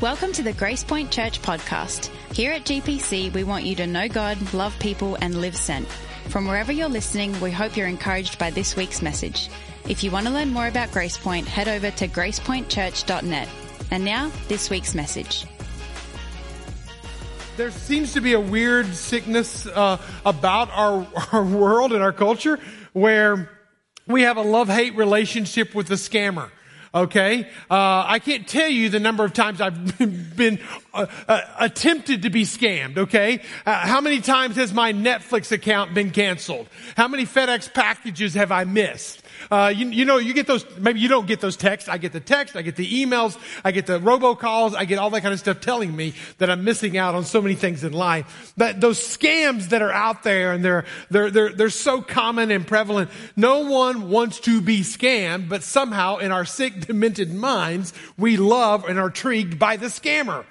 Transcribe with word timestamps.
Welcome 0.00 0.32
to 0.32 0.42
the 0.42 0.54
Grace 0.54 0.82
Point 0.82 1.10
Church 1.10 1.42
podcast. 1.42 2.06
Here 2.32 2.52
at 2.52 2.64
GPC, 2.64 3.34
we 3.34 3.44
want 3.44 3.66
you 3.66 3.76
to 3.76 3.86
know 3.86 4.08
God, 4.08 4.54
love 4.54 4.74
people, 4.78 5.18
and 5.20 5.42
live 5.42 5.54
sent. 5.54 5.86
From 6.30 6.46
wherever 6.46 6.72
you're 6.72 6.88
listening, 6.88 7.38
we 7.38 7.50
hope 7.50 7.76
you're 7.76 7.86
encouraged 7.86 8.38
by 8.38 8.48
this 8.48 8.76
week's 8.76 9.02
message. 9.02 9.50
If 9.86 10.02
you 10.02 10.10
want 10.10 10.26
to 10.26 10.32
learn 10.32 10.54
more 10.54 10.66
about 10.68 10.90
Grace 10.90 11.18
Point, 11.18 11.46
head 11.46 11.68
over 11.68 11.90
to 11.90 12.08
gracepointchurch.net. 12.08 13.48
And 13.90 14.02
now, 14.02 14.32
this 14.48 14.70
week's 14.70 14.94
message. 14.94 15.44
There 17.58 17.70
seems 17.70 18.14
to 18.14 18.22
be 18.22 18.32
a 18.32 18.40
weird 18.40 18.86
sickness 18.94 19.66
uh, 19.66 19.98
about 20.24 20.70
our, 20.70 21.06
our 21.32 21.44
world 21.44 21.92
and 21.92 22.02
our 22.02 22.14
culture 22.14 22.58
where 22.94 23.50
we 24.06 24.22
have 24.22 24.38
a 24.38 24.42
love-hate 24.42 24.96
relationship 24.96 25.74
with 25.74 25.88
the 25.88 25.96
scammer. 25.96 26.48
Okay, 26.92 27.48
uh, 27.70 28.04
I 28.04 28.18
can't 28.18 28.48
tell 28.48 28.68
you 28.68 28.88
the 28.88 28.98
number 28.98 29.24
of 29.24 29.32
times 29.32 29.60
I've 29.60 29.96
been 30.36 30.58
uh, 30.92 31.06
uh, 31.28 31.40
attempted 31.60 32.22
to 32.22 32.30
be 32.30 32.42
scammed. 32.42 32.98
Okay, 32.98 33.42
uh, 33.64 33.86
how 33.86 34.00
many 34.00 34.20
times 34.20 34.56
has 34.56 34.72
my 34.72 34.92
Netflix 34.92 35.52
account 35.52 35.94
been 35.94 36.10
canceled? 36.10 36.66
How 36.96 37.06
many 37.06 37.26
FedEx 37.26 37.72
packages 37.72 38.34
have 38.34 38.50
I 38.50 38.64
missed? 38.64 39.22
Uh, 39.50 39.72
you, 39.74 39.88
you, 39.88 40.04
know, 40.04 40.18
you 40.18 40.34
get 40.34 40.46
those, 40.46 40.64
maybe 40.76 41.00
you 41.00 41.08
don't 41.08 41.26
get 41.26 41.40
those 41.40 41.56
texts. 41.56 41.88
I 41.88 41.98
get 41.98 42.12
the 42.12 42.20
text, 42.20 42.56
I 42.56 42.62
get 42.62 42.76
the 42.76 43.04
emails, 43.04 43.38
I 43.64 43.72
get 43.72 43.86
the 43.86 44.00
robocalls, 44.00 44.74
I 44.74 44.84
get 44.84 44.98
all 44.98 45.10
that 45.10 45.20
kind 45.20 45.32
of 45.32 45.40
stuff 45.40 45.60
telling 45.60 45.94
me 45.94 46.14
that 46.38 46.50
I'm 46.50 46.64
missing 46.64 46.96
out 46.96 47.14
on 47.14 47.24
so 47.24 47.40
many 47.40 47.54
things 47.54 47.84
in 47.84 47.92
life. 47.92 48.52
But 48.56 48.80
those 48.80 48.98
scams 48.98 49.70
that 49.70 49.82
are 49.82 49.92
out 49.92 50.22
there 50.22 50.52
and 50.52 50.64
they're, 50.64 50.84
they're, 51.10 51.30
they're, 51.30 51.52
they're 51.52 51.70
so 51.70 52.02
common 52.02 52.50
and 52.50 52.66
prevalent. 52.66 53.10
No 53.36 53.60
one 53.60 54.10
wants 54.10 54.40
to 54.40 54.60
be 54.60 54.80
scammed, 54.80 55.48
but 55.48 55.62
somehow 55.62 56.18
in 56.18 56.32
our 56.32 56.44
sick, 56.44 56.86
demented 56.86 57.32
minds, 57.32 57.92
we 58.16 58.36
love 58.36 58.84
and 58.84 58.98
are 58.98 59.06
intrigued 59.06 59.58
by 59.58 59.76
the 59.76 59.86
scammer. 59.86 60.44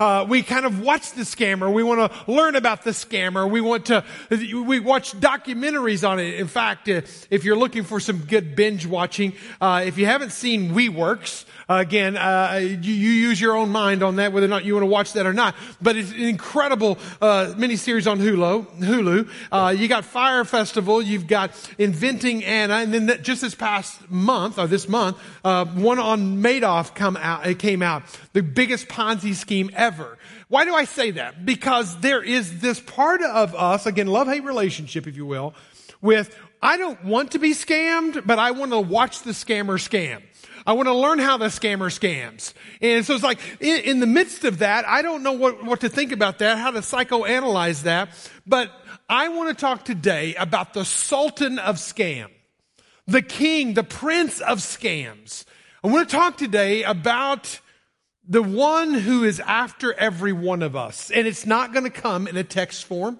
Uh, 0.00 0.26
we 0.28 0.42
kind 0.42 0.66
of 0.66 0.80
watch 0.80 1.12
the 1.12 1.22
scammer. 1.22 1.72
We 1.72 1.82
want 1.82 2.12
to 2.12 2.32
learn 2.32 2.56
about 2.56 2.82
the 2.82 2.90
scammer. 2.90 3.48
We 3.48 3.60
want 3.60 3.86
to, 3.86 4.04
we 4.30 4.80
watch 4.80 5.12
documentaries 5.12 6.08
on 6.08 6.18
it. 6.18 6.34
In 6.34 6.48
fact, 6.48 6.88
uh, 6.88 7.02
if 7.30 7.44
you're 7.44 7.56
looking 7.56 7.84
for 7.84 8.00
some 8.00 8.18
good 8.18 8.56
binge 8.56 8.86
watching, 8.86 9.34
uh, 9.60 9.84
if 9.86 9.98
you 9.98 10.06
haven't 10.06 10.32
seen 10.32 10.70
WeWorks, 10.70 11.44
again, 11.68 12.16
uh, 12.16 12.58
you, 12.60 12.92
you, 12.92 13.10
use 13.10 13.40
your 13.40 13.56
own 13.56 13.70
mind 13.70 14.02
on 14.02 14.16
that, 14.16 14.32
whether 14.32 14.46
or 14.46 14.48
not 14.48 14.64
you 14.64 14.74
want 14.74 14.82
to 14.82 14.88
watch 14.88 15.12
that 15.14 15.26
or 15.26 15.32
not. 15.32 15.54
But 15.80 15.96
it's 15.96 16.10
an 16.10 16.22
incredible 16.22 16.98
uh, 17.20 17.54
miniseries 17.56 18.10
on 18.10 18.18
Hulu. 18.18 18.66
Hulu. 18.78 19.28
Uh, 19.50 19.70
you 19.70 19.88
got 19.88 20.04
Fyre 20.04 20.44
Festival. 20.44 21.00
You've 21.00 21.26
got 21.26 21.52
Inventing 21.78 22.44
Anna, 22.44 22.74
and 22.74 22.92
then 22.92 23.22
just 23.22 23.42
this 23.42 23.54
past 23.54 24.10
month 24.10 24.58
or 24.58 24.66
this 24.66 24.88
month, 24.88 25.18
uh, 25.44 25.64
one 25.64 25.98
on 25.98 26.42
Madoff 26.42 26.94
come 26.94 27.16
out. 27.16 27.46
It 27.46 27.58
came 27.58 27.82
out 27.82 28.02
the 28.32 28.42
biggest 28.42 28.88
Ponzi 28.88 29.34
scheme 29.34 29.70
ever. 29.74 29.83
Why 30.48 30.64
do 30.64 30.74
I 30.74 30.84
say 30.84 31.12
that? 31.12 31.44
Because 31.44 31.98
there 32.00 32.22
is 32.22 32.60
this 32.60 32.80
part 32.80 33.22
of 33.22 33.54
us, 33.54 33.86
again, 33.86 34.06
love 34.06 34.28
hate 34.28 34.44
relationship, 34.44 35.06
if 35.06 35.16
you 35.16 35.26
will, 35.26 35.54
with 36.00 36.36
I 36.62 36.78
don't 36.78 37.04
want 37.04 37.32
to 37.32 37.38
be 37.38 37.50
scammed, 37.50 38.26
but 38.26 38.38
I 38.38 38.52
want 38.52 38.72
to 38.72 38.80
watch 38.80 39.20
the 39.20 39.32
scammer 39.32 39.78
scam. 39.78 40.22
I 40.66 40.72
want 40.72 40.86
to 40.86 40.94
learn 40.94 41.18
how 41.18 41.36
the 41.36 41.46
scammer 41.46 41.92
scams. 41.92 42.54
And 42.80 43.04
so 43.04 43.14
it's 43.14 43.22
like, 43.22 43.38
in, 43.60 43.80
in, 43.82 44.00
the 44.00 44.06
midst 44.06 44.44
of 44.44 44.60
that, 44.60 44.88
I 44.88 45.02
don't 45.02 45.22
know 45.22 45.32
what, 45.32 45.62
what 45.62 45.80
to 45.80 45.90
think 45.90 46.10
about 46.10 46.38
that, 46.38 46.56
how 46.56 46.70
to 46.70 46.78
psychoanalyze 46.78 47.82
that, 47.82 48.08
but 48.46 48.70
I 49.08 49.28
want 49.28 49.50
to 49.50 49.60
talk 49.60 49.84
today 49.84 50.34
about 50.36 50.72
the 50.72 50.86
sultan 50.86 51.58
of 51.58 51.76
scam, 51.76 52.28
the 53.06 53.20
king, 53.20 53.74
the 53.74 53.84
prince 53.84 54.40
of 54.40 54.58
scams. 54.58 55.44
I 55.82 55.88
want 55.88 56.08
to 56.08 56.16
talk 56.16 56.38
today 56.38 56.82
about 56.84 57.60
the 58.26 58.42
one 58.42 58.94
who 58.94 59.24
is 59.24 59.40
after 59.40 59.92
every 59.94 60.32
one 60.32 60.62
of 60.62 60.76
us. 60.76 61.10
And 61.10 61.26
it's 61.26 61.46
not 61.46 61.72
going 61.72 61.84
to 61.84 61.90
come 61.90 62.26
in 62.26 62.36
a 62.36 62.44
text 62.44 62.84
form. 62.84 63.18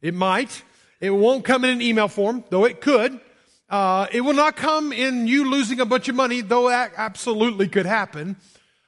It 0.00 0.14
might. 0.14 0.62
It 1.00 1.10
won't 1.10 1.44
come 1.44 1.64
in 1.64 1.70
an 1.70 1.82
email 1.82 2.08
form, 2.08 2.44
though 2.50 2.64
it 2.64 2.80
could. 2.80 3.20
Uh, 3.68 4.06
it 4.12 4.22
will 4.22 4.34
not 4.34 4.56
come 4.56 4.92
in 4.92 5.26
you 5.26 5.50
losing 5.50 5.80
a 5.80 5.86
bunch 5.86 6.08
of 6.08 6.14
money, 6.14 6.40
though 6.40 6.68
that 6.68 6.92
absolutely 6.96 7.68
could 7.68 7.86
happen. 7.86 8.36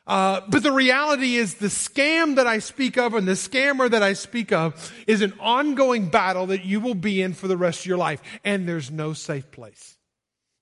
Uh, 0.06 0.40
but 0.48 0.62
the 0.62 0.72
reality 0.72 1.36
is 1.36 1.54
the 1.54 1.68
scam 1.68 2.36
that 2.36 2.46
I 2.46 2.58
speak 2.58 2.96
of 2.96 3.14
and 3.14 3.28
the 3.28 3.32
scammer 3.32 3.88
that 3.90 4.02
I 4.02 4.14
speak 4.14 4.50
of 4.50 4.92
is 5.06 5.20
an 5.20 5.34
ongoing 5.38 6.08
battle 6.08 6.46
that 6.46 6.64
you 6.64 6.80
will 6.80 6.94
be 6.94 7.22
in 7.22 7.34
for 7.34 7.46
the 7.46 7.56
rest 7.56 7.80
of 7.80 7.86
your 7.86 7.98
life. 7.98 8.22
And 8.42 8.66
there's 8.66 8.90
no 8.90 9.12
safe 9.12 9.50
place. 9.52 9.96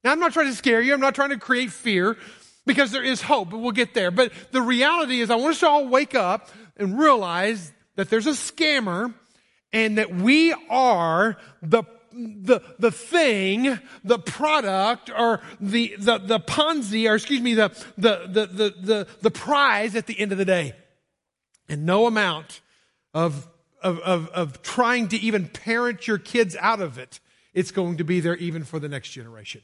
Now, 0.05 0.13
I'm 0.13 0.21
not 0.21 0.33
trying 0.33 0.49
to 0.49 0.55
scare 0.55 0.83
you. 0.83 0.93
I'm 0.93 1.01
not 1.01 1.15
trying 1.15 1.31
to 1.31 1.39
create 1.39 1.71
fear 1.71 2.19
because 2.69 2.93
there 2.93 3.03
is 3.03 3.21
hope, 3.23 3.51
but 3.51 3.59
we'll 3.59 3.73
get 3.73 3.95
there. 3.95 4.13
But 4.13 4.33
the 4.53 4.63
reality 4.63 5.21
is 5.21 5.31
I 5.31 5.35
want 5.35 5.55
us 5.55 5.61
to 5.61 5.69
all 5.69 5.89
wake 5.89 6.15
up 6.15 6.51
and 6.77 6.97
realize 6.97 7.73
that 7.97 8.11
there's 8.11 8.29
a 8.29 8.33
scammer 8.33 9.13
and 9.73 9.99
that 9.99 10.15
we 10.15 10.55
are 10.71 11.37
the 11.61 11.83
the, 12.11 12.61
the 12.79 12.91
thing, 12.91 13.79
the 14.03 14.19
product, 14.19 15.11
or 15.11 15.41
the, 15.61 15.95
the, 15.99 16.19
the 16.19 16.41
Ponzi, 16.41 17.09
or 17.09 17.15
excuse 17.15 17.41
me, 17.41 17.55
the, 17.55 17.69
the, 17.97 18.27
the, 18.27 18.47
the, 18.47 18.75
the, 18.81 19.07
the 19.21 19.31
prize 19.31 19.95
at 19.95 20.07
the 20.07 20.19
end 20.19 20.33
of 20.33 20.39
the 20.39 20.45
day. 20.45 20.73
And 21.69 21.87
no 21.87 22.07
amount 22.07 22.61
of, 23.15 23.47
of, 23.83 24.01
of, 24.01 24.29
of 24.31 24.63
trying 24.63 25.09
to 25.09 25.19
even 25.19 25.47
parent 25.47 26.09
your 26.09 26.19
kids 26.19 26.57
out 26.59 26.81
of 26.81 26.99
it, 26.99 27.21
it's 27.55 27.71
going 27.71 27.99
to 27.99 28.05
be 28.05 28.19
there 28.19 28.37
even 28.37 28.65
for 28.65 28.81
the 28.81 28.89
next 28.89 29.11
generation. 29.11 29.61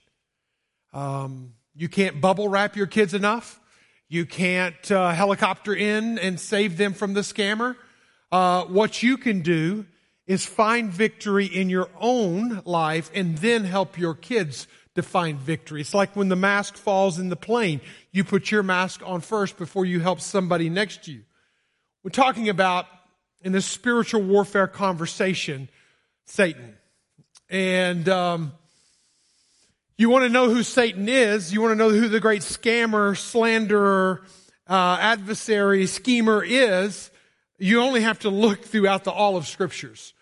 Um, 0.93 1.54
you 1.75 1.89
can't 1.89 2.21
bubble 2.21 2.49
wrap 2.49 2.77
your 2.77 2.87
kids 2.87 3.15
enough. 3.15 3.61
You 4.09 4.27
can't 4.27 4.91
uh, 4.91 5.11
helicopter 5.11 5.75
in 5.75 6.19
and 6.19 6.39
save 6.39 6.77
them 6.77 6.93
from 6.93 7.15
the 7.15 7.23
scammer. 7.23 7.77
Uh, 8.31 8.65
what 8.65 9.03
you 9.03 9.17
can 9.17 9.41
do 9.41 9.87
is 10.27 10.47
find 10.47 10.91
victory 10.91 11.47
in 11.47 11.69
your 11.69 11.89
own 12.01 12.62
life 12.65 13.11
and 13.15 13.39
then 13.39 13.65
help 13.65 13.99
your 13.99 14.15
kids 14.15 14.67
to 14.95 15.03
find 15.03 15.39
victory. 15.39 15.81
It's 15.81 15.95
like 15.95 16.15
when 16.15 16.29
the 16.29 16.37
mask 16.37 16.77
falls 16.77 17.19
in 17.19 17.29
the 17.29 17.37
plane. 17.37 17.81
You 18.12 18.25
put 18.25 18.51
your 18.51 18.62
mask 18.62 19.03
on 19.05 19.21
first 19.21 19.59
before 19.59 19.85
you 19.85 20.01
help 20.01 20.21
somebody 20.21 20.71
next 20.71 21.05
to 21.05 21.12
you. 21.12 21.23
We're 22.03 22.11
talking 22.11 22.49
about 22.49 22.87
in 23.43 23.53
this 23.53 23.67
spiritual 23.67 24.23
warfare 24.23 24.67
conversation, 24.69 25.69
Satan. 26.25 26.77
And 27.51 28.09
um, 28.09 28.53
you 29.97 30.10
want 30.10 30.25
to 30.25 30.28
know 30.28 30.50
who 30.50 30.62
Satan 30.62 31.09
is. 31.09 31.53
You 31.53 31.60
want 31.60 31.72
to 31.72 31.77
know 31.77 31.91
who 31.91 32.09
the 32.09 32.21
great 32.21 32.43
scammer, 32.43 33.16
slanderer, 33.16 34.22
uh, 34.69 34.99
adversary, 35.00 35.87
schemer 35.87 36.43
is. 36.44 37.10
You 37.59 37.81
only 37.81 38.00
have 38.00 38.19
to 38.21 38.31
look 38.31 38.65
throughout 38.65 39.05
the 39.05 39.12
all 39.12 39.37
of 39.37 39.47
scriptures. 39.47 40.12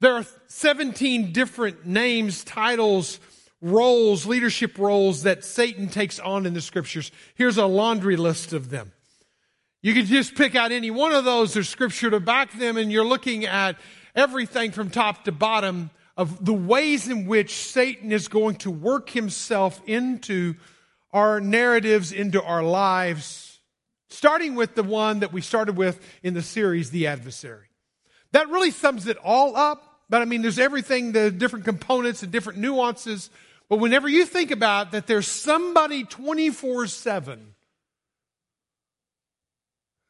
There 0.00 0.14
are 0.14 0.24
17 0.46 1.32
different 1.32 1.84
names, 1.84 2.42
titles, 2.42 3.20
roles, 3.60 4.24
leadership 4.24 4.78
roles 4.78 5.24
that 5.24 5.44
Satan 5.44 5.88
takes 5.88 6.18
on 6.18 6.46
in 6.46 6.54
the 6.54 6.62
scriptures. 6.62 7.12
Here's 7.34 7.58
a 7.58 7.66
laundry 7.66 8.16
list 8.16 8.54
of 8.54 8.70
them. 8.70 8.92
You 9.82 9.92
can 9.92 10.06
just 10.06 10.34
pick 10.34 10.54
out 10.54 10.72
any 10.72 10.90
one 10.90 11.12
of 11.12 11.24
those. 11.24 11.52
There's 11.52 11.68
scripture 11.68 12.10
to 12.10 12.20
back 12.20 12.52
them, 12.58 12.78
and 12.78 12.90
you're 12.90 13.04
looking 13.04 13.44
at 13.44 13.76
everything 14.14 14.70
from 14.70 14.88
top 14.88 15.24
to 15.24 15.32
bottom 15.32 15.90
of 16.20 16.44
the 16.44 16.52
ways 16.52 17.08
in 17.08 17.24
which 17.24 17.54
Satan 17.54 18.12
is 18.12 18.28
going 18.28 18.56
to 18.56 18.70
work 18.70 19.08
himself 19.08 19.80
into 19.86 20.54
our 21.14 21.40
narratives, 21.40 22.12
into 22.12 22.42
our 22.42 22.62
lives, 22.62 23.58
starting 24.10 24.54
with 24.54 24.74
the 24.74 24.82
one 24.82 25.20
that 25.20 25.32
we 25.32 25.40
started 25.40 25.78
with 25.78 25.98
in 26.22 26.34
the 26.34 26.42
series, 26.42 26.90
The 26.90 27.06
Adversary. 27.06 27.68
That 28.32 28.50
really 28.50 28.70
sums 28.70 29.06
it 29.06 29.16
all 29.24 29.56
up. 29.56 29.82
But 30.10 30.20
I 30.20 30.26
mean, 30.26 30.42
there's 30.42 30.58
everything, 30.58 31.12
the 31.12 31.30
different 31.30 31.64
components 31.64 32.22
and 32.22 32.30
different 32.30 32.58
nuances. 32.58 33.30
But 33.70 33.78
whenever 33.78 34.06
you 34.06 34.26
think 34.26 34.50
about 34.50 34.92
that 34.92 35.06
there's 35.06 35.26
somebody 35.26 36.04
24 36.04 36.86
7 36.86 37.54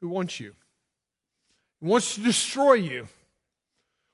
who 0.01 0.09
wants 0.09 0.41
you, 0.41 0.57
wants 1.81 2.17
to 2.17 2.21
destroy 2.23 2.73
you, 2.73 3.07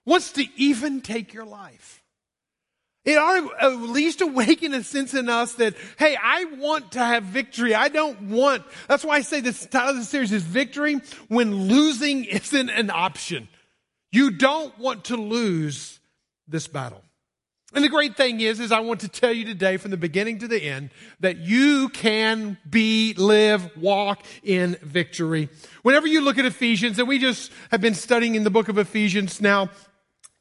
wants 0.06 0.32
to 0.32 0.46
even 0.56 1.02
take 1.02 1.34
your 1.34 1.44
life. 1.44 2.02
It 3.04 3.18
ought 3.18 3.40
to 3.40 3.64
at 3.64 3.76
least 3.76 4.20
awaken 4.20 4.74
a 4.74 4.82
sense 4.82 5.14
in 5.14 5.28
us 5.28 5.54
that, 5.54 5.74
hey, 5.96 6.16
I 6.20 6.44
want 6.58 6.92
to 6.92 6.98
have 6.98 7.22
victory. 7.22 7.72
I 7.72 7.88
don't 7.88 8.30
want, 8.30 8.64
that's 8.88 9.04
why 9.04 9.16
I 9.16 9.20
say 9.20 9.40
this 9.40 9.64
title 9.66 9.90
of 9.90 9.96
the 9.96 10.04
series 10.04 10.32
is 10.32 10.42
victory 10.42 11.00
when 11.28 11.68
losing 11.68 12.24
isn't 12.24 12.68
an 12.68 12.90
option. 12.90 13.48
You 14.10 14.32
don't 14.32 14.76
want 14.78 15.04
to 15.04 15.16
lose 15.16 16.00
this 16.48 16.66
battle. 16.66 17.02
And 17.74 17.84
the 17.84 17.88
great 17.88 18.16
thing 18.16 18.40
is, 18.40 18.58
is 18.58 18.72
I 18.72 18.80
want 18.80 19.00
to 19.00 19.08
tell 19.08 19.32
you 19.32 19.44
today 19.44 19.76
from 19.76 19.90
the 19.90 19.96
beginning 19.96 20.38
to 20.38 20.48
the 20.48 20.62
end 20.62 20.90
that 21.20 21.36
you 21.36 21.88
can 21.90 22.56
be, 22.68 23.14
live, 23.14 23.76
walk 23.76 24.22
in 24.42 24.78
victory. 24.82 25.48
Whenever 25.82 26.06
you 26.06 26.22
look 26.22 26.38
at 26.38 26.44
Ephesians, 26.44 26.98
and 26.98 27.06
we 27.06 27.18
just 27.18 27.52
have 27.70 27.80
been 27.80 27.94
studying 27.94 28.34
in 28.34 28.44
the 28.44 28.50
book 28.50 28.68
of 28.68 28.78
Ephesians 28.78 29.40
now 29.40 29.70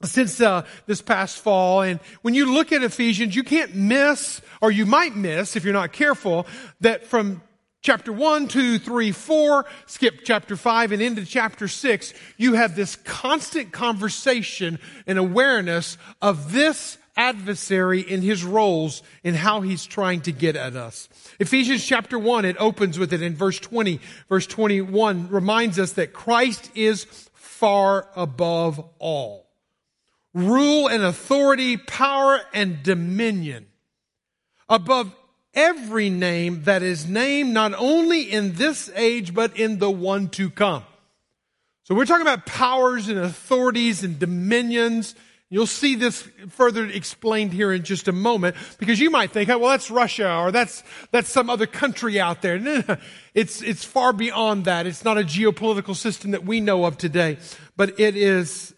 since 0.06 0.40
uh, 0.42 0.66
this 0.86 1.02
past 1.02 1.38
fall, 1.38 1.81
and 1.81 2.00
when 2.22 2.34
you 2.34 2.54
look 2.54 2.72
at 2.72 2.84
Ephesians, 2.84 3.36
you 3.36 3.44
can't 3.44 3.75
miss, 3.75 4.42
or 4.62 4.72
you 4.72 4.86
might 4.86 5.16
miss 5.16 5.56
if 5.56 5.63
you're 5.63 5.74
not 5.74 5.92
careful, 5.92 6.48
that 6.81 7.06
from 7.06 7.42
chapter 7.81 8.12
1, 8.12 8.48
2, 8.48 8.80
3, 8.80 9.12
4, 9.12 9.66
skip 9.86 10.22
chapter 10.24 10.57
5 10.57 10.92
and 10.92 11.02
into 11.02 11.24
chapter 11.25 11.68
6, 11.68 12.13
you 12.36 12.54
have 12.54 12.75
this 12.75 12.96
constant 12.96 13.72
conversation 13.72 14.80
and 15.06 15.19
awareness 15.19 15.98
of 16.22 16.52
this 16.52 16.98
adversary 17.16 18.02
in 18.02 18.22
his 18.22 18.44
roles 18.44 19.04
and 19.24 19.36
how 19.36 19.62
he's 19.62 19.86
trying 19.86 20.22
to 20.22 20.31
get 20.31 20.56
at 20.56 20.75
us. 20.75 21.07
Ephesians 21.40 21.86
chapter 21.86 22.19
1, 22.19 22.46
it 22.46 22.57
opens 22.60 23.00
with 23.00 23.13
it 23.13 23.22
in 23.22 23.36
verse 23.36 23.60
20. 23.60 24.00
Verse 24.30 24.48
21 24.48 25.30
reminds 25.30 25.80
us 25.80 25.94
that 25.94 26.12
Christ 26.12 26.72
is 26.75 27.06
far 27.34 28.10
above 28.16 28.84
all. 29.00 29.44
Rule 30.36 30.88
and 30.88 31.02
authority, 31.02 31.78
power 31.78 32.42
and 32.54 32.84
dominion. 32.84 33.66
Above 34.70 35.16
every 35.54 36.12
name 36.12 36.64
that 36.64 36.84
is 36.84 37.08
named 37.08 37.54
not 37.54 37.74
only 37.76 38.32
in 38.32 38.54
this 38.54 38.92
age, 38.96 39.34
but 39.34 39.58
in 39.58 39.80
the 39.80 39.90
one 39.90 40.30
to 40.30 40.52
come. 40.52 40.84
So 41.84 41.96
we're 41.96 42.06
talking 42.06 42.28
about 42.28 42.46
powers 42.46 43.08
and 43.08 43.18
authorities 43.18 44.04
and 44.04 44.20
dominions 44.20 45.16
You'll 45.56 45.68
see 45.68 45.96
this 45.96 46.28
further 46.50 46.86
explained 46.86 47.54
here 47.54 47.72
in 47.72 47.84
just 47.84 48.08
a 48.08 48.12
moment 48.12 48.58
because 48.80 49.00
you 49.00 49.10
might 49.10 49.31
think, 49.31 49.48
well, 49.48 49.70
that's 49.70 49.90
Russia 49.90 50.38
or 50.38 50.52
that's, 50.52 50.84
that's 51.12 51.30
some 51.30 51.50
other 51.50 51.66
country 51.66 52.20
out 52.20 52.42
there. 52.42 53.00
It's, 53.34 53.62
it's 53.62 53.84
far 53.84 54.14
beyond 54.14 54.66
that. 54.66 54.88
It's 54.88 55.04
not 55.04 55.18
a 55.18 55.22
geopolitical 55.24 55.94
system 55.94 56.31
that 56.31 56.46
we 56.46 56.62
know 56.62 56.86
of 56.86 56.98
today, 56.98 57.38
but 57.76 58.00
it 58.00 58.16
is 58.16 58.74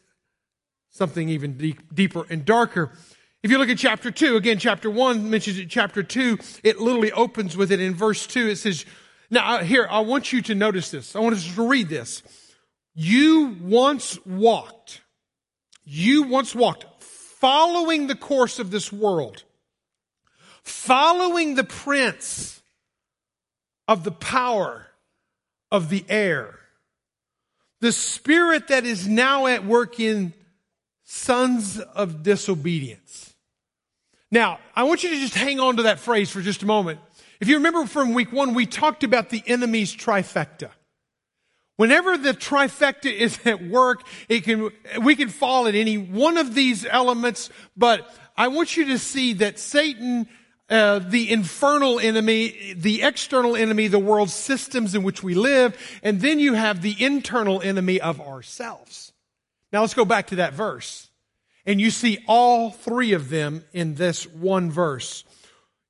something 0.98 1.30
even 1.30 1.58
deep, 1.58 1.94
deeper 1.94 2.26
and 2.30 2.44
darker. 2.44 2.92
If 3.44 3.52
you 3.52 3.58
look 3.58 3.70
at 3.70 3.78
chapter 3.78 4.12
2, 4.12 4.36
again, 4.36 4.58
chapter 4.58 4.90
1 4.90 5.30
mentions 5.30 5.60
it, 5.60 5.70
chapter 5.70 6.04
2, 6.04 6.38
it 6.64 6.80
literally 6.80 7.12
opens 7.12 7.56
with 7.56 7.72
it 7.72 7.80
in 7.80 7.94
verse 7.94 8.28
2. 8.28 8.50
It 8.50 8.56
says, 8.58 8.86
now 9.30 9.56
uh, 9.56 9.64
here, 9.64 9.88
I 9.90 10.00
want 10.02 10.34
you 10.34 10.42
to 10.44 10.56
notice 10.56 10.92
this. 10.92 11.16
I 11.16 11.20
want 11.20 11.36
us 11.36 11.56
to 11.56 11.68
read 11.68 11.88
this. 11.88 12.24
You 12.96 13.56
once 13.62 14.18
walked 14.26 15.02
you 15.90 16.24
once 16.24 16.54
walked 16.54 16.86
following 17.02 18.08
the 18.08 18.16
course 18.16 18.60
of 18.60 18.72
this 18.72 18.92
world, 18.92 19.44
following 20.62 21.56
the 21.56 21.64
prince 21.64 22.62
of 23.88 24.04
the 24.04 24.12
power 24.12 24.88
of 25.72 25.88
the 25.88 26.04
air, 26.10 26.60
the 27.80 27.94
spirit 27.94 28.68
that 28.68 28.86
is 28.86 29.08
now 29.08 29.48
at 29.48 29.64
work 29.64 29.98
in 29.98 30.34
sons 31.10 31.80
of 31.80 32.22
disobedience. 32.22 33.34
Now, 34.30 34.60
I 34.76 34.84
want 34.84 35.04
you 35.04 35.10
to 35.10 35.16
just 35.16 35.36
hang 35.36 35.58
on 35.58 35.78
to 35.78 35.84
that 35.84 36.00
phrase 36.00 36.30
for 36.30 36.42
just 36.42 36.64
a 36.64 36.66
moment. 36.66 37.00
If 37.40 37.48
you 37.48 37.56
remember 37.56 37.86
from 37.86 38.14
week 38.14 38.34
one, 38.34 38.54
we 38.54 38.66
talked 38.66 39.06
about 39.06 39.30
the 39.30 39.42
enemy's 39.48 39.96
trifecta. 39.96 40.70
Whenever 41.78 42.18
the 42.18 42.34
trifecta 42.34 43.12
is 43.12 43.40
at 43.46 43.66
work, 43.66 44.04
it 44.28 44.44
can, 44.44 44.70
we 45.02 45.16
can 45.16 45.30
fall 45.30 45.68
at 45.68 45.76
any 45.76 45.98
one 45.98 46.38
of 46.38 46.54
these 46.54 46.86
elements, 46.86 47.50
but 47.78 48.14
I 48.36 48.50
want 48.50 48.76
you 48.76 48.88
to 48.88 49.00
see 49.00 49.32
that 49.34 49.60
Satan, 49.60 50.28
uh, 50.70 51.00
the 51.00 51.32
infernal 51.32 52.02
enemy, 52.02 52.74
the 52.76 53.04
external 53.04 53.56
enemy, 53.56 53.88
the 53.88 53.98
world 53.98 54.30
systems 54.30 54.94
in 54.94 55.04
which 55.04 55.24
we 55.24 55.36
live, 55.36 55.78
and 56.04 56.20
then 56.20 56.40
you 56.40 56.56
have 56.56 56.82
the 56.82 57.02
internal 57.02 57.62
enemy 57.62 58.02
of 58.02 58.20
ourselves. 58.20 59.14
Now 59.78 59.82
let's 59.82 59.94
go 59.94 60.06
back 60.06 60.26
to 60.30 60.38
that 60.38 60.56
verse. 60.56 61.08
And 61.64 61.80
you 61.80 61.92
see 61.92 62.18
all 62.28 62.72
three 62.72 63.14
of 63.14 63.30
them 63.30 63.64
in 63.74 63.94
this 63.94 64.26
one 64.26 64.72
verse. 64.72 65.24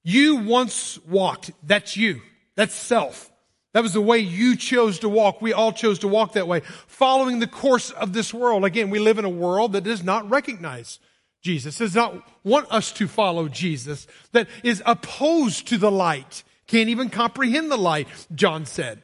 You 0.03 0.43
once 0.43 0.99
walked. 1.07 1.51
That's 1.63 1.95
you. 1.95 2.21
That's 2.57 2.75
self. 2.75 3.31
That 3.73 3.83
was 3.83 3.93
the 3.93 4.01
way 4.01 4.17
you 4.17 4.57
chose 4.57 4.99
to 4.99 5.07
walk. 5.07 5.41
We 5.41 5.53
all 5.53 5.71
chose 5.71 5.99
to 5.99 6.09
walk 6.09 6.33
that 6.33 6.49
way, 6.49 6.63
following 6.87 7.39
the 7.39 7.47
course 7.47 7.91
of 7.91 8.11
this 8.11 8.33
world. 8.33 8.65
Again, 8.65 8.89
we 8.89 8.99
live 8.99 9.19
in 9.19 9.23
a 9.23 9.29
world 9.29 9.71
that 9.71 9.85
does 9.85 10.03
not 10.03 10.29
recognize 10.29 10.99
Jesus, 11.41 11.77
does 11.77 11.95
not 11.95 12.27
want 12.43 12.69
us 12.69 12.91
to 12.91 13.07
follow 13.07 13.47
Jesus, 13.47 14.05
that 14.33 14.49
is 14.63 14.83
opposed 14.85 15.69
to 15.69 15.77
the 15.77 15.89
light, 15.89 16.43
can't 16.67 16.89
even 16.89 17.09
comprehend 17.09 17.71
the 17.71 17.77
light, 17.77 18.09
John 18.35 18.65
said. 18.65 19.01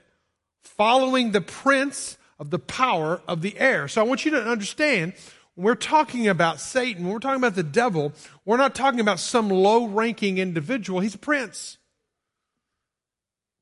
Following 0.59 1.31
the 1.31 1.39
prince 1.39 2.17
of 2.39 2.49
the 2.49 2.59
power 2.59 3.21
of 3.27 3.41
the 3.41 3.57
air. 3.57 3.87
So 3.87 4.01
I 4.01 4.05
want 4.05 4.25
you 4.25 4.31
to 4.31 4.43
understand 4.43 5.13
when 5.55 5.65
we're 5.65 5.75
talking 5.75 6.27
about 6.27 6.59
Satan, 6.59 7.03
when 7.03 7.13
we're 7.13 7.19
talking 7.19 7.41
about 7.41 7.55
the 7.55 7.63
devil, 7.63 8.13
we're 8.45 8.57
not 8.57 8.75
talking 8.75 8.99
about 8.99 9.19
some 9.19 9.49
low 9.49 9.85
ranking 9.87 10.37
individual. 10.37 10.99
He's 10.99 11.15
a 11.15 11.19
prince. 11.19 11.77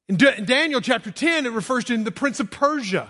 In 0.08 0.18
Daniel 0.18 0.82
chapter 0.82 1.12
10, 1.12 1.46
it 1.46 1.52
refers 1.52 1.86
to 1.86 1.98
the 1.98 2.12
prince 2.12 2.40
of 2.40 2.52
Persia. 2.52 3.10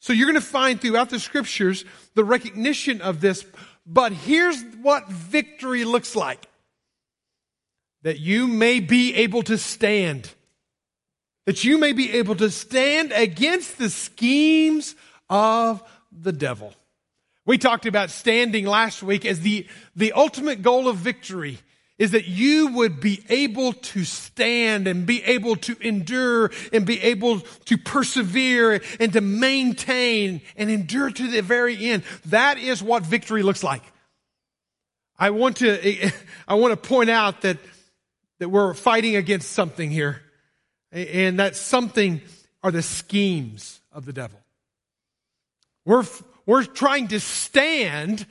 So 0.00 0.12
you're 0.12 0.26
going 0.26 0.40
to 0.40 0.46
find 0.46 0.80
throughout 0.80 1.10
the 1.10 1.18
scriptures 1.18 1.84
the 2.14 2.24
recognition 2.24 3.00
of 3.00 3.20
this. 3.20 3.44
But 3.86 4.12
here's 4.12 4.62
what 4.82 5.08
victory 5.08 5.84
looks 5.84 6.14
like. 6.14 6.46
That 8.02 8.20
you 8.20 8.46
may 8.46 8.78
be 8.78 9.14
able 9.16 9.42
to 9.44 9.58
stand. 9.58 10.32
That 11.48 11.64
you 11.64 11.78
may 11.78 11.94
be 11.94 12.12
able 12.12 12.34
to 12.36 12.50
stand 12.50 13.10
against 13.10 13.78
the 13.78 13.88
schemes 13.88 14.94
of 15.30 15.82
the 16.12 16.30
devil. 16.30 16.74
We 17.46 17.56
talked 17.56 17.86
about 17.86 18.10
standing 18.10 18.66
last 18.66 19.02
week 19.02 19.24
as 19.24 19.40
the, 19.40 19.66
the 19.96 20.12
ultimate 20.12 20.60
goal 20.60 20.88
of 20.88 20.98
victory 20.98 21.56
is 21.98 22.10
that 22.10 22.28
you 22.28 22.74
would 22.74 23.00
be 23.00 23.24
able 23.30 23.72
to 23.72 24.04
stand 24.04 24.86
and 24.86 25.06
be 25.06 25.24
able 25.24 25.56
to 25.56 25.76
endure 25.80 26.50
and 26.70 26.84
be 26.84 27.00
able 27.00 27.40
to 27.40 27.78
persevere 27.78 28.82
and 29.00 29.14
to 29.14 29.22
maintain 29.22 30.42
and 30.54 30.68
endure 30.70 31.10
to 31.10 31.30
the 31.30 31.40
very 31.40 31.82
end. 31.82 32.02
That 32.26 32.58
is 32.58 32.82
what 32.82 33.04
victory 33.04 33.42
looks 33.42 33.64
like. 33.64 33.84
I 35.18 35.30
want 35.30 35.56
to, 35.56 36.10
I 36.46 36.56
want 36.56 36.72
to 36.72 36.88
point 36.88 37.08
out 37.08 37.40
that, 37.40 37.56
that 38.38 38.50
we're 38.50 38.74
fighting 38.74 39.16
against 39.16 39.52
something 39.52 39.90
here. 39.90 40.20
And 40.90 41.38
that 41.38 41.56
something 41.56 42.22
are 42.62 42.70
the 42.70 42.82
schemes 42.82 43.80
of 43.92 44.04
the 44.04 44.12
devil. 44.12 44.40
We're, 45.84 46.04
we're 46.46 46.64
trying 46.64 47.08
to 47.08 47.20
stand 47.20 48.26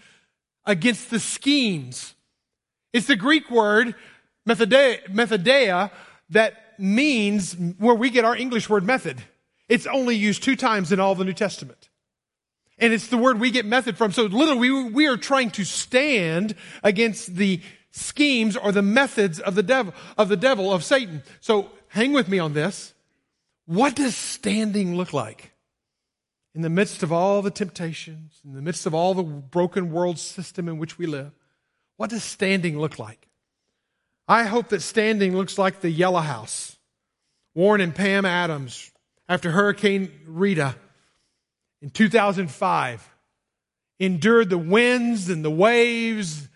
against 0.66 1.10
the 1.10 1.20
schemes 1.20 2.16
it's 2.98 3.06
the 3.06 3.16
Greek 3.16 3.52
word 3.52 3.94
methodeia 4.48 5.92
that 6.32 6.80
means 6.80 7.54
where 7.78 7.96
we 7.96 8.10
get 8.10 8.26
our 8.26 8.36
English 8.36 8.70
word 8.70 8.84
method. 8.84 9.22
It's 9.70 9.86
only 9.86 10.16
used 10.16 10.42
two 10.42 10.56
times 10.56 10.92
in 10.92 11.00
all 11.00 11.14
the 11.14 11.26
New 11.26 11.34
Testament. 11.34 11.90
And 12.80 12.94
it's 12.94 13.08
the 13.08 13.18
word 13.18 13.40
we 13.40 13.52
get 13.52 13.66
method 13.66 13.98
from. 13.98 14.12
So 14.12 14.24
literally 14.24 14.72
we, 14.72 14.84
we 14.90 15.08
are 15.08 15.18
trying 15.18 15.52
to 15.52 15.64
stand 15.64 16.56
against 16.84 17.36
the 17.36 17.62
schemes 17.92 18.56
or 18.58 18.72
the 18.72 18.82
methods 18.82 19.40
of 19.40 19.56
the 19.56 19.64
devil, 19.64 19.94
of 20.18 20.30
the 20.30 20.38
devil, 20.38 20.74
of 20.74 20.84
Satan. 20.84 21.22
So 21.40 21.70
hang 21.98 22.14
with 22.14 22.30
me 22.30 22.38
on 22.38 22.54
this. 22.54 22.94
What 23.66 23.96
does 23.96 24.16
standing 24.16 24.96
look 24.96 25.14
like? 25.14 25.52
In 26.54 26.62
the 26.62 26.70
midst 26.70 27.02
of 27.02 27.12
all 27.12 27.42
the 27.42 27.50
temptations, 27.52 28.40
in 28.46 28.54
the 28.54 28.62
midst 28.62 28.86
of 28.86 28.94
all 28.94 29.16
the 29.16 29.24
broken 29.24 29.92
world 29.92 30.20
system 30.20 30.70
in 30.70 30.78
which 30.78 31.00
we 31.00 31.08
live, 31.08 31.32
what 31.96 32.12
does 32.12 32.24
standing 32.24 32.80
look 32.80 33.00
like? 33.00 33.28
I 34.28 34.44
hope 34.44 34.70
that 34.70 34.82
standing 34.82 35.36
looks 35.36 35.58
like 35.58 35.82
the 35.82 35.90
Yellow 35.90 36.20
House. 36.20 36.78
Warren 37.56 37.82
and 37.82 37.96
Pam 37.96 38.26
Adams, 38.26 38.92
after 39.28 39.50
Hurricane 39.50 40.12
Rita 40.28 40.76
in 41.82 41.90
2005, 41.90 43.10
endured 44.00 44.52
the 44.52 44.58
winds 44.60 45.30
and 45.30 45.44
the 45.44 45.50
waves 45.50 46.48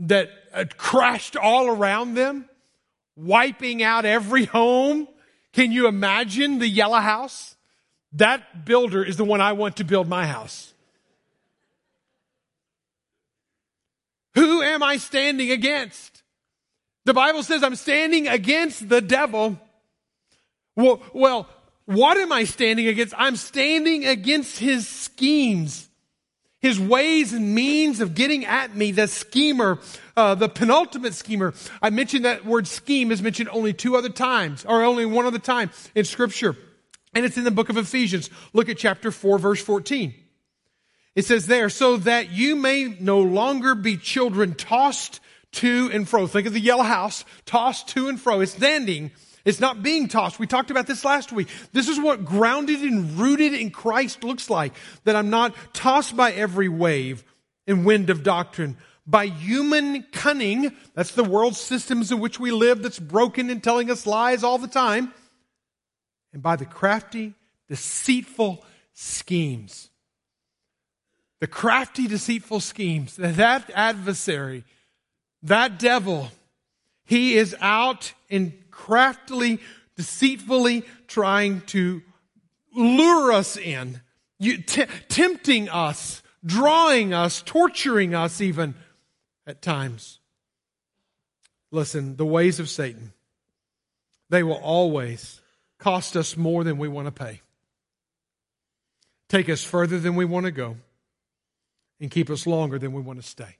that 0.00 0.28
crashed 0.76 1.36
all 1.36 1.68
around 1.68 2.14
them, 2.14 2.48
wiping 3.16 3.82
out 3.82 4.04
every 4.04 4.44
home. 4.44 5.08
Can 5.52 5.72
you 5.72 5.88
imagine 5.88 6.58
the 6.58 6.68
Yellow 6.68 7.00
House? 7.00 7.56
That 8.12 8.64
builder 8.64 9.02
is 9.02 9.16
the 9.16 9.24
one 9.24 9.40
I 9.40 9.52
want 9.52 9.76
to 9.76 9.84
build 9.84 10.08
my 10.08 10.26
house. 10.26 10.72
Who 14.34 14.62
am 14.62 14.82
I 14.82 14.98
standing 14.98 15.50
against? 15.50 16.22
The 17.06 17.14
Bible 17.14 17.42
says 17.42 17.62
I'm 17.62 17.76
standing 17.76 18.28
against 18.28 18.88
the 18.88 19.00
devil. 19.00 19.58
Well, 20.76 21.00
well, 21.14 21.48
what 21.86 22.18
am 22.18 22.32
I 22.32 22.44
standing 22.44 22.86
against? 22.86 23.14
I'm 23.16 23.36
standing 23.36 24.04
against 24.04 24.58
his 24.58 24.86
schemes, 24.86 25.88
his 26.60 26.80
ways 26.80 27.32
and 27.32 27.54
means 27.54 28.00
of 28.00 28.14
getting 28.14 28.44
at 28.44 28.74
me, 28.74 28.92
the 28.92 29.06
schemer, 29.06 29.78
uh, 30.16 30.34
the 30.34 30.48
penultimate 30.48 31.14
schemer. 31.14 31.54
I 31.82 31.90
mentioned 31.90 32.24
that 32.24 32.44
word 32.44 32.66
scheme 32.66 33.12
is 33.12 33.22
mentioned 33.22 33.48
only 33.50 33.72
two 33.72 33.96
other 33.96 34.08
times, 34.08 34.64
or 34.64 34.82
only 34.82 35.06
one 35.06 35.26
other 35.26 35.38
time 35.38 35.70
in 35.94 36.04
scripture. 36.04 36.56
And 37.14 37.24
it's 37.24 37.36
in 37.36 37.44
the 37.44 37.50
book 37.50 37.68
of 37.68 37.76
Ephesians. 37.76 38.30
Look 38.52 38.68
at 38.68 38.78
chapter 38.78 39.10
4, 39.10 39.38
verse 39.38 39.62
14. 39.62 40.14
It 41.14 41.24
says 41.24 41.46
there, 41.46 41.70
so 41.70 41.96
that 41.98 42.30
you 42.30 42.56
may 42.56 42.94
no 43.00 43.20
longer 43.20 43.74
be 43.74 43.96
children 43.96 44.54
tossed 44.54 45.20
to 45.52 45.90
and 45.92 46.06
fro. 46.06 46.26
Think 46.26 46.46
of 46.46 46.52
the 46.52 46.60
yellow 46.60 46.82
house, 46.82 47.24
tossed 47.46 47.88
to 47.88 48.08
and 48.08 48.20
fro. 48.20 48.40
It's 48.40 48.52
standing 48.52 49.12
It's 49.46 49.60
not 49.60 49.80
being 49.80 50.08
tossed. 50.08 50.40
We 50.40 50.48
talked 50.48 50.72
about 50.72 50.88
this 50.88 51.04
last 51.04 51.30
week. 51.30 51.48
This 51.72 51.88
is 51.88 52.00
what 52.00 52.24
grounded 52.24 52.82
and 52.82 53.12
rooted 53.12 53.54
in 53.54 53.70
Christ 53.70 54.24
looks 54.24 54.50
like. 54.50 54.74
That 55.04 55.14
I'm 55.14 55.30
not 55.30 55.54
tossed 55.72 56.16
by 56.16 56.32
every 56.32 56.68
wave 56.68 57.22
and 57.64 57.86
wind 57.86 58.10
of 58.10 58.24
doctrine, 58.24 58.76
by 59.06 59.26
human 59.26 60.02
cunning. 60.10 60.74
That's 60.94 61.12
the 61.12 61.22
world 61.22 61.54
systems 61.54 62.10
in 62.10 62.18
which 62.18 62.40
we 62.40 62.50
live 62.50 62.82
that's 62.82 62.98
broken 62.98 63.48
and 63.48 63.62
telling 63.62 63.88
us 63.88 64.04
lies 64.04 64.42
all 64.42 64.58
the 64.58 64.66
time. 64.66 65.14
And 66.32 66.42
by 66.42 66.56
the 66.56 66.66
crafty, 66.66 67.34
deceitful 67.68 68.64
schemes. 68.94 69.90
The 71.38 71.46
crafty, 71.46 72.08
deceitful 72.08 72.58
schemes. 72.58 73.14
That 73.14 73.70
adversary, 73.72 74.64
that 75.44 75.78
devil, 75.78 76.32
he 77.04 77.36
is 77.36 77.54
out 77.60 78.12
and 78.28 78.52
craftily, 78.86 79.58
deceitfully 79.96 80.84
trying 81.08 81.60
to 81.62 82.02
lure 82.72 83.32
us 83.32 83.56
in, 83.56 84.00
you, 84.38 84.58
t- 84.58 84.84
tempting 85.08 85.68
us, 85.68 86.22
drawing 86.44 87.12
us, 87.12 87.42
torturing 87.42 88.14
us 88.14 88.40
even 88.40 88.76
at 89.44 89.60
times. 89.60 90.20
Listen, 91.72 92.14
the 92.14 92.24
ways 92.24 92.60
of 92.60 92.68
Satan, 92.68 93.12
they 94.30 94.44
will 94.44 94.54
always 94.54 95.40
cost 95.80 96.16
us 96.16 96.36
more 96.36 96.62
than 96.62 96.78
we 96.78 96.86
want 96.86 97.06
to 97.08 97.12
pay, 97.12 97.40
take 99.28 99.48
us 99.48 99.64
further 99.64 99.98
than 99.98 100.14
we 100.14 100.24
want 100.24 100.46
to 100.46 100.52
go, 100.52 100.76
and 102.00 102.08
keep 102.08 102.30
us 102.30 102.46
longer 102.46 102.78
than 102.78 102.92
we 102.92 103.02
want 103.02 103.20
to 103.20 103.28
stay. 103.28 103.56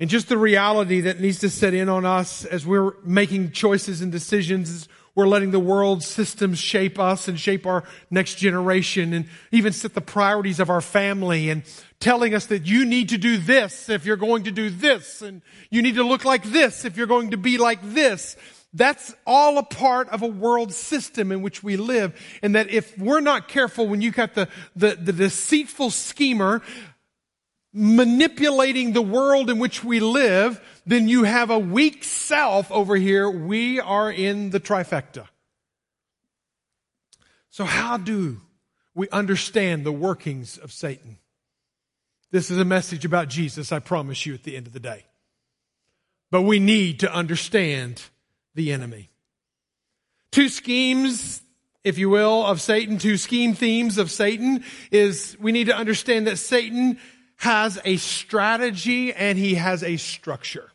And 0.00 0.08
just 0.08 0.28
the 0.28 0.38
reality 0.38 1.02
that 1.02 1.20
needs 1.20 1.40
to 1.40 1.50
set 1.50 1.74
in 1.74 1.90
on 1.90 2.06
us 2.06 2.46
as 2.46 2.66
we're 2.66 2.94
making 3.04 3.52
choices 3.52 4.00
and 4.00 4.10
decisions, 4.10 4.88
we're 5.14 5.28
letting 5.28 5.50
the 5.50 5.60
world 5.60 6.02
systems 6.02 6.58
shape 6.58 6.98
us 6.98 7.28
and 7.28 7.38
shape 7.38 7.66
our 7.66 7.84
next 8.10 8.36
generation 8.36 9.12
and 9.12 9.28
even 9.52 9.74
set 9.74 9.92
the 9.92 10.00
priorities 10.00 10.58
of 10.58 10.70
our 10.70 10.80
family 10.80 11.50
and 11.50 11.64
telling 12.00 12.34
us 12.34 12.46
that 12.46 12.66
you 12.66 12.86
need 12.86 13.10
to 13.10 13.18
do 13.18 13.36
this 13.36 13.90
if 13.90 14.06
you're 14.06 14.16
going 14.16 14.44
to 14.44 14.50
do 14.50 14.70
this 14.70 15.20
and 15.20 15.42
you 15.68 15.82
need 15.82 15.96
to 15.96 16.04
look 16.04 16.24
like 16.24 16.44
this 16.44 16.86
if 16.86 16.96
you're 16.96 17.06
going 17.06 17.32
to 17.32 17.36
be 17.36 17.58
like 17.58 17.80
this. 17.82 18.36
That's 18.72 19.14
all 19.26 19.58
a 19.58 19.64
part 19.64 20.08
of 20.08 20.22
a 20.22 20.28
world 20.28 20.72
system 20.72 21.30
in 21.32 21.42
which 21.42 21.62
we 21.62 21.76
live. 21.76 22.18
And 22.42 22.54
that 22.54 22.70
if 22.70 22.96
we're 22.96 23.20
not 23.20 23.48
careful 23.48 23.86
when 23.86 24.00
you've 24.00 24.14
got 24.14 24.34
the, 24.34 24.48
the, 24.76 24.94
the 24.94 25.12
deceitful 25.12 25.90
schemer 25.90 26.62
manipulating 27.72 28.92
the 28.92 29.02
world 29.02 29.48
in 29.48 29.58
which 29.58 29.84
we 29.84 30.00
live, 30.00 30.60
then 30.86 31.08
you 31.08 31.24
have 31.24 31.50
a 31.50 31.58
weak 31.58 32.02
self 32.02 32.70
over 32.72 32.96
here. 32.96 33.30
We 33.30 33.80
are 33.80 34.10
in 34.10 34.50
the 34.50 34.60
trifecta. 34.60 35.28
So, 37.50 37.64
how 37.64 37.96
do 37.96 38.40
we 38.94 39.08
understand 39.10 39.84
the 39.84 39.92
workings 39.92 40.58
of 40.58 40.72
Satan? 40.72 41.18
This 42.30 42.50
is 42.50 42.58
a 42.58 42.64
message 42.64 43.04
about 43.04 43.28
Jesus, 43.28 43.72
I 43.72 43.80
promise 43.80 44.24
you, 44.24 44.34
at 44.34 44.44
the 44.44 44.56
end 44.56 44.66
of 44.66 44.72
the 44.72 44.80
day. 44.80 45.04
But 46.30 46.42
we 46.42 46.60
need 46.60 47.00
to 47.00 47.12
understand 47.12 48.02
the 48.54 48.72
enemy. 48.72 49.10
Two 50.30 50.48
schemes, 50.48 51.42
if 51.82 51.98
you 51.98 52.08
will, 52.08 52.46
of 52.46 52.60
Satan, 52.60 52.98
two 52.98 53.16
scheme 53.16 53.54
themes 53.54 53.98
of 53.98 54.12
Satan 54.12 54.62
is 54.92 55.36
we 55.40 55.50
need 55.50 55.66
to 55.66 55.76
understand 55.76 56.28
that 56.28 56.38
Satan 56.38 56.98
has 57.40 57.80
a 57.86 57.96
strategy 57.96 59.14
and 59.14 59.38
he 59.38 59.54
has 59.54 59.82
a 59.82 59.96
structure. 59.96 60.70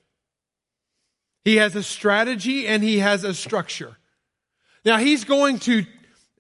He 1.44 1.58
has 1.58 1.76
a 1.76 1.84
strategy 1.84 2.66
and 2.66 2.82
he 2.82 2.98
has 2.98 3.24
a 3.24 3.36
structure. 3.36 3.96
Now 4.84 4.98
he's 4.98 5.26
going 5.26 5.60
to 5.60 5.86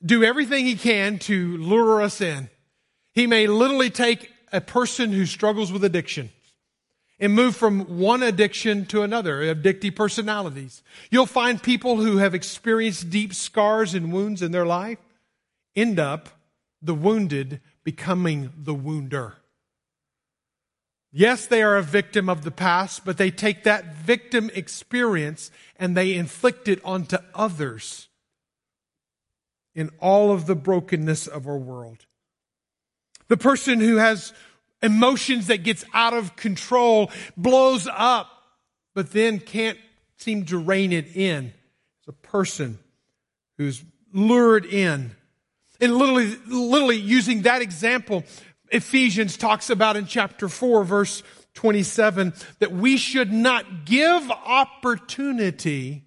do 0.03 0.23
everything 0.23 0.65
he 0.65 0.77
can 0.77 1.19
to 1.19 1.57
lure 1.57 2.01
us 2.01 2.21
in. 2.21 2.49
He 3.13 3.27
may 3.27 3.45
literally 3.45 3.91
take 3.91 4.31
a 4.51 4.61
person 4.61 5.11
who 5.11 5.27
struggles 5.27 5.71
with 5.71 5.83
addiction 5.83 6.31
and 7.19 7.35
move 7.35 7.55
from 7.55 7.99
one 7.99 8.23
addiction 8.23 8.87
to 8.87 9.03
another, 9.03 9.41
addictive 9.53 9.95
personalities. 9.95 10.81
You'll 11.11 11.27
find 11.27 11.61
people 11.61 11.97
who 11.97 12.17
have 12.17 12.33
experienced 12.33 13.11
deep 13.11 13.35
scars 13.35 13.93
and 13.93 14.11
wounds 14.11 14.41
in 14.41 14.51
their 14.51 14.65
life 14.65 14.97
end 15.75 15.99
up 15.99 16.29
the 16.81 16.95
wounded 16.95 17.61
becoming 17.83 18.51
the 18.57 18.73
wounder. 18.73 19.35
Yes, 21.17 21.45
they 21.45 21.63
are 21.63 21.77
a 21.77 21.81
victim 21.81 22.27
of 22.27 22.43
the 22.43 22.51
past, 22.51 23.05
but 23.05 23.17
they 23.17 23.31
take 23.31 23.63
that 23.63 23.95
victim 23.95 24.51
experience 24.53 25.49
and 25.79 25.95
they 25.95 26.13
inflict 26.13 26.67
it 26.67 26.81
onto 26.83 27.15
others 27.33 28.09
in 29.73 29.91
all 30.01 30.33
of 30.33 30.45
the 30.45 30.55
brokenness 30.55 31.25
of 31.25 31.47
our 31.47 31.57
world. 31.57 32.05
The 33.29 33.37
person 33.37 33.79
who 33.79 33.95
has 33.95 34.33
emotions 34.83 35.47
that 35.47 35.63
gets 35.63 35.85
out 35.93 36.13
of 36.13 36.35
control, 36.35 37.09
blows 37.37 37.87
up, 37.89 38.29
but 38.93 39.13
then 39.13 39.39
can't 39.39 39.79
seem 40.17 40.43
to 40.47 40.57
rein 40.57 40.91
it 40.91 41.15
in. 41.15 41.53
It's 41.99 42.09
a 42.09 42.27
person 42.27 42.77
who's 43.57 43.81
lured 44.11 44.65
in. 44.65 45.15
And 45.79 45.95
literally, 45.95 46.35
literally 46.45 46.97
using 46.97 47.43
that 47.43 47.61
example, 47.61 48.25
Ephesians 48.75 49.37
talks 49.37 49.69
about 49.69 49.95
in 49.95 50.05
chapter 50.05 50.49
4, 50.49 50.83
verse 50.83 51.23
27, 51.53 52.33
that 52.59 52.73
we 52.73 52.97
should 52.97 53.31
not 53.31 53.85
give 53.85 54.29
opportunity 54.29 56.03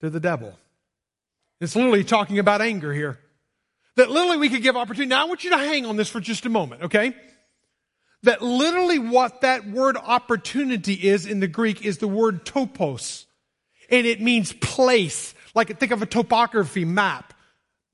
to 0.00 0.10
the 0.10 0.18
devil. 0.18 0.58
It's 1.60 1.76
literally 1.76 2.02
talking 2.02 2.38
about 2.38 2.60
anger 2.60 2.92
here. 2.92 3.20
That 3.94 4.10
literally 4.10 4.36
we 4.36 4.48
could 4.48 4.62
give 4.62 4.76
opportunity. 4.76 5.08
Now 5.08 5.22
I 5.22 5.28
want 5.28 5.44
you 5.44 5.50
to 5.50 5.58
hang 5.58 5.86
on 5.86 5.96
this 5.96 6.10
for 6.10 6.20
just 6.20 6.44
a 6.44 6.50
moment, 6.50 6.82
okay? 6.82 7.14
That 8.24 8.42
literally 8.42 8.98
what 8.98 9.42
that 9.42 9.66
word 9.66 9.96
opportunity 9.96 10.94
is 10.94 11.24
in 11.24 11.38
the 11.40 11.46
Greek 11.46 11.84
is 11.84 11.98
the 11.98 12.08
word 12.08 12.44
topos. 12.44 13.26
And 13.88 14.06
it 14.06 14.20
means 14.20 14.52
place. 14.54 15.34
Like 15.54 15.78
think 15.78 15.92
of 15.92 16.02
a 16.02 16.06
topography 16.06 16.84
map 16.84 17.32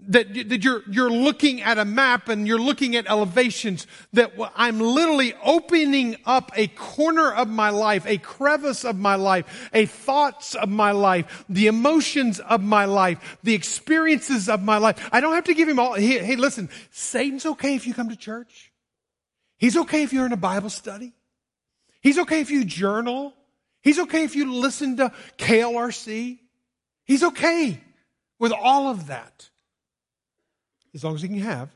that, 0.09 0.63
you're, 0.63 0.83
you're 0.89 1.11
looking 1.11 1.63
at 1.63 1.79
a 1.79 1.85
map 1.85 2.29
and 2.29 2.47
you're 2.47 2.59
looking 2.59 2.97
at 2.97 3.07
elevations, 3.07 3.87
that 4.13 4.33
I'm 4.57 4.81
literally 4.81 5.35
opening 5.43 6.17
up 6.25 6.51
a 6.57 6.67
corner 6.69 7.33
of 7.33 7.49
my 7.49 7.71
life, 7.71 8.07
a 8.07 8.19
crevice 8.19 8.85
of 8.85 8.99
my 8.99 9.15
life, 9.15 9.71
a 9.73 9.87
thoughts 9.87 10.55
of 10.55 10.69
my 10.69 10.93
life, 10.93 11.45
the 11.49 11.67
emotions 11.67 12.41
of 12.41 12.63
my 12.63 12.85
life, 12.85 13.39
the 13.43 13.55
experiences 13.55 14.49
of 14.49 14.63
my 14.63 14.79
life. 14.79 15.09
I 15.13 15.21
don't 15.21 15.35
have 15.35 15.45
to 15.45 15.55
give 15.55 15.69
him 15.69 15.79
all, 15.79 15.95
hey, 15.95 16.19
hey 16.19 16.37
listen, 16.37 16.69
Satan's 16.91 17.47
okay 17.47 17.75
if 17.75 17.87
you 17.87 17.95
come 17.95 18.09
to 18.09 18.17
church. 18.17 18.73
He's 19.59 19.77
okay 19.77 20.03
if 20.03 20.13
you're 20.13 20.27
in 20.27 20.33
a 20.33 20.37
Bible 20.37 20.71
study. 20.71 21.13
He's 22.01 22.19
okay 22.19 22.41
if 22.41 22.51
you 22.51 22.65
journal. 22.65 23.33
He's 23.83 23.99
okay 23.99 24.25
if 24.25 24.35
you 24.35 24.53
listen 24.53 24.97
to 24.97 25.13
KLRC. 25.39 26.39
He's 27.05 27.23
okay 27.23 27.81
with 28.39 28.53
all 28.53 28.89
of 28.89 29.07
that 29.07 29.51
as 30.95 31.05
long 31.05 31.15
as 31.15 31.23
he 31.23 31.29
can 31.29 31.39
have 31.39 31.75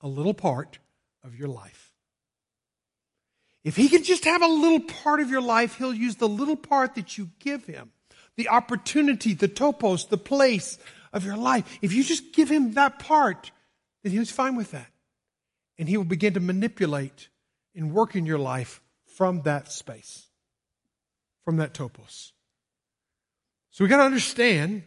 a 0.00 0.08
little 0.08 0.34
part 0.34 0.78
of 1.24 1.36
your 1.36 1.48
life. 1.48 1.92
If 3.64 3.76
he 3.76 3.88
can 3.88 4.04
just 4.04 4.24
have 4.24 4.42
a 4.42 4.46
little 4.46 4.80
part 4.80 5.20
of 5.20 5.30
your 5.30 5.40
life, 5.40 5.76
he'll 5.76 5.94
use 5.94 6.16
the 6.16 6.28
little 6.28 6.56
part 6.56 6.94
that 6.94 7.18
you 7.18 7.30
give 7.38 7.66
him, 7.66 7.90
the 8.36 8.48
opportunity, 8.48 9.34
the 9.34 9.48
topos, 9.48 10.08
the 10.08 10.16
place 10.18 10.78
of 11.12 11.24
your 11.24 11.36
life. 11.36 11.78
If 11.82 11.92
you 11.92 12.04
just 12.04 12.32
give 12.32 12.48
him 12.48 12.74
that 12.74 12.98
part, 12.98 13.50
then 14.02 14.12
he's 14.12 14.30
fine 14.30 14.56
with 14.56 14.70
that. 14.70 14.90
And 15.78 15.88
he 15.88 15.96
will 15.96 16.04
begin 16.04 16.34
to 16.34 16.40
manipulate 16.40 17.28
and 17.74 17.92
work 17.92 18.16
in 18.16 18.26
your 18.26 18.38
life 18.38 18.80
from 19.16 19.42
that 19.42 19.70
space, 19.70 20.26
from 21.44 21.56
that 21.58 21.74
topos. 21.74 22.32
So 23.70 23.84
we 23.84 23.88
got 23.88 23.98
to 23.98 24.04
understand 24.04 24.82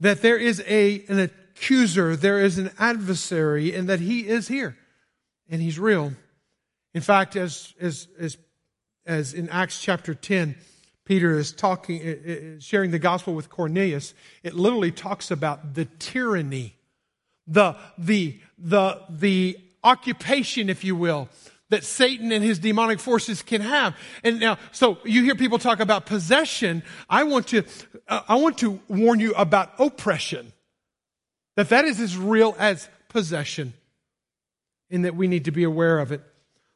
that 0.00 0.22
there 0.22 0.36
is 0.36 0.62
a, 0.66 1.04
an 1.08 1.30
accuser, 1.56 2.16
there 2.16 2.40
is 2.40 2.58
an 2.58 2.70
adversary, 2.78 3.74
and 3.74 3.88
that 3.88 4.00
he 4.00 4.26
is 4.26 4.48
here. 4.48 4.76
And 5.48 5.62
he's 5.62 5.78
real. 5.78 6.12
In 6.94 7.00
fact, 7.00 7.36
as, 7.36 7.74
as, 7.80 8.08
as, 8.18 8.36
as 9.06 9.34
in 9.34 9.48
Acts 9.48 9.80
chapter 9.80 10.14
10, 10.14 10.56
Peter 11.04 11.38
is 11.38 11.52
talking, 11.52 12.58
sharing 12.60 12.90
the 12.90 12.98
gospel 12.98 13.34
with 13.34 13.50
Cornelius, 13.50 14.14
it 14.42 14.54
literally 14.54 14.90
talks 14.90 15.30
about 15.30 15.74
the 15.74 15.84
tyranny, 15.84 16.76
the, 17.46 17.76
the, 17.98 18.38
the, 18.58 19.02
the 19.10 19.58
occupation, 19.82 20.70
if 20.70 20.82
you 20.82 20.96
will, 20.96 21.28
that 21.68 21.84
Satan 21.84 22.32
and 22.32 22.42
his 22.42 22.58
demonic 22.58 23.00
forces 23.00 23.42
can 23.42 23.60
have. 23.60 23.96
And 24.22 24.40
now, 24.40 24.58
so 24.72 24.98
you 25.04 25.24
hear 25.24 25.34
people 25.34 25.58
talk 25.58 25.80
about 25.80 26.06
possession. 26.06 26.82
I 27.10 27.24
want 27.24 27.48
to, 27.48 27.64
uh, 28.08 28.22
I 28.28 28.36
want 28.36 28.58
to 28.58 28.80
warn 28.88 29.20
you 29.20 29.34
about 29.34 29.72
oppression. 29.78 30.53
That 31.56 31.68
that 31.68 31.84
is 31.84 32.00
as 32.00 32.16
real 32.16 32.56
as 32.58 32.88
possession 33.08 33.74
and 34.90 35.04
that 35.04 35.14
we 35.14 35.28
need 35.28 35.46
to 35.46 35.50
be 35.50 35.64
aware 35.64 35.98
of 35.98 36.12
it. 36.12 36.20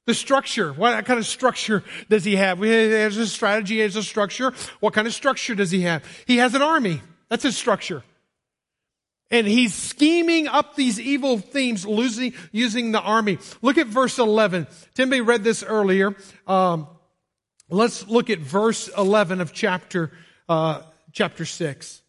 The 0.06 0.14
structure. 0.14 0.72
What 0.72 1.04
kind 1.04 1.18
of 1.18 1.26
structure 1.26 1.84
does 2.08 2.24
he 2.24 2.36
have? 2.36 2.60
He 2.60 2.70
has 2.70 3.16
a 3.16 3.26
strategy, 3.26 3.74
he 3.74 3.80
has 3.80 3.96
a 3.96 4.02
structure. 4.02 4.52
What 4.80 4.94
kind 4.94 5.06
of 5.06 5.12
structure 5.12 5.54
does 5.54 5.70
he 5.70 5.82
have? 5.82 6.04
He 6.26 6.38
has 6.38 6.54
an 6.54 6.62
army. 6.62 7.02
That's 7.28 7.42
his 7.42 7.56
structure. 7.56 8.02
And 9.30 9.46
he's 9.46 9.74
scheming 9.74 10.48
up 10.48 10.74
these 10.74 10.98
evil 10.98 11.38
themes 11.38 11.84
losing, 11.84 12.32
using 12.50 12.92
the 12.92 13.00
army. 13.00 13.38
Look 13.60 13.76
at 13.76 13.86
verse 13.86 14.18
11. 14.18 14.66
Timby 14.94 15.20
read 15.20 15.44
this 15.44 15.62
earlier. 15.62 16.16
Um, 16.46 16.88
let's 17.68 18.08
look 18.08 18.30
at 18.30 18.38
verse 18.38 18.88
11 18.96 19.42
of 19.42 19.52
chapter, 19.52 20.12
uh, 20.48 20.80
chapter 21.12 21.44
6. 21.44 22.02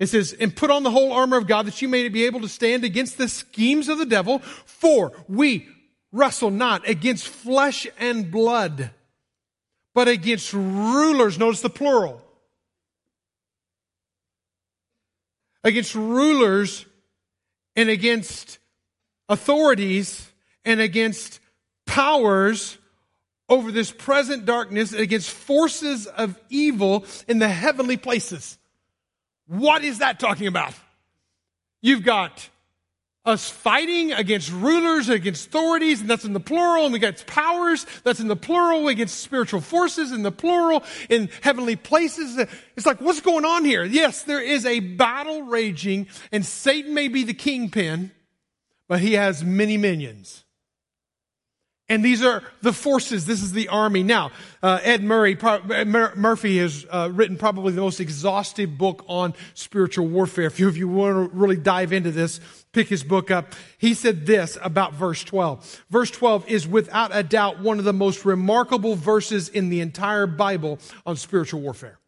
It 0.00 0.08
says, 0.08 0.32
and 0.32 0.56
put 0.56 0.70
on 0.70 0.82
the 0.82 0.90
whole 0.90 1.12
armor 1.12 1.36
of 1.36 1.46
God 1.46 1.66
that 1.66 1.82
you 1.82 1.88
may 1.88 2.08
be 2.08 2.24
able 2.24 2.40
to 2.40 2.48
stand 2.48 2.84
against 2.84 3.18
the 3.18 3.28
schemes 3.28 3.90
of 3.90 3.98
the 3.98 4.06
devil. 4.06 4.38
For 4.64 5.12
we 5.28 5.68
wrestle 6.10 6.50
not 6.50 6.88
against 6.88 7.28
flesh 7.28 7.86
and 7.98 8.30
blood, 8.30 8.90
but 9.94 10.08
against 10.08 10.54
rulers. 10.54 11.38
Notice 11.38 11.60
the 11.60 11.68
plural. 11.68 12.24
Against 15.62 15.94
rulers 15.94 16.86
and 17.76 17.90
against 17.90 18.58
authorities 19.28 20.30
and 20.64 20.80
against 20.80 21.40
powers 21.86 22.78
over 23.50 23.70
this 23.70 23.92
present 23.92 24.46
darkness, 24.46 24.94
against 24.94 25.30
forces 25.30 26.06
of 26.06 26.40
evil 26.48 27.04
in 27.28 27.38
the 27.38 27.48
heavenly 27.48 27.98
places. 27.98 28.56
What 29.50 29.82
is 29.82 29.98
that 29.98 30.20
talking 30.20 30.46
about? 30.46 30.74
You've 31.82 32.04
got 32.04 32.48
us 33.24 33.50
fighting 33.50 34.12
against 34.12 34.52
rulers, 34.52 35.08
against 35.08 35.48
authorities, 35.48 36.00
and 36.00 36.08
that's 36.08 36.24
in 36.24 36.34
the 36.34 36.38
plural, 36.38 36.84
and 36.84 36.92
we 36.92 37.00
got 37.00 37.26
powers, 37.26 37.84
that's 38.04 38.20
in 38.20 38.28
the 38.28 38.36
plural, 38.36 38.86
against 38.86 39.18
spiritual 39.18 39.60
forces 39.60 40.12
in 40.12 40.22
the 40.22 40.30
plural, 40.30 40.84
in 41.08 41.30
heavenly 41.40 41.74
places. 41.74 42.38
It's 42.76 42.86
like, 42.86 43.00
what's 43.00 43.20
going 43.20 43.44
on 43.44 43.64
here? 43.64 43.82
Yes, 43.82 44.22
there 44.22 44.40
is 44.40 44.64
a 44.64 44.78
battle 44.78 45.42
raging, 45.42 46.06
and 46.30 46.46
Satan 46.46 46.94
may 46.94 47.08
be 47.08 47.24
the 47.24 47.34
kingpin, 47.34 48.12
but 48.86 49.00
he 49.00 49.14
has 49.14 49.42
many 49.42 49.76
minions. 49.76 50.44
And 51.90 52.04
these 52.04 52.22
are 52.22 52.44
the 52.62 52.72
forces. 52.72 53.26
This 53.26 53.42
is 53.42 53.50
the 53.50 53.66
army. 53.66 54.04
Now, 54.04 54.30
uh, 54.62 54.78
Ed 54.84 55.02
Murray, 55.02 55.36
Murphy 55.84 56.58
has 56.58 56.86
uh, 56.88 57.10
written 57.12 57.36
probably 57.36 57.72
the 57.72 57.80
most 57.80 57.98
exhaustive 57.98 58.78
book 58.78 59.04
on 59.08 59.34
spiritual 59.54 60.06
warfare. 60.06 60.46
If 60.46 60.60
you, 60.60 60.68
if 60.68 60.76
you 60.76 60.86
want 60.86 61.32
to 61.32 61.36
really 61.36 61.56
dive 61.56 61.92
into 61.92 62.12
this, 62.12 62.38
pick 62.72 62.86
his 62.86 63.02
book 63.02 63.32
up. 63.32 63.54
He 63.76 63.94
said 63.94 64.24
this 64.24 64.56
about 64.62 64.94
verse 64.94 65.24
12. 65.24 65.84
Verse 65.90 66.12
12 66.12 66.48
is 66.48 66.68
without 66.68 67.10
a 67.12 67.24
doubt 67.24 67.58
one 67.58 67.80
of 67.80 67.84
the 67.84 67.92
most 67.92 68.24
remarkable 68.24 68.94
verses 68.94 69.48
in 69.48 69.68
the 69.68 69.80
entire 69.80 70.28
Bible 70.28 70.78
on 71.04 71.16
spiritual 71.16 71.60
warfare. 71.60 71.98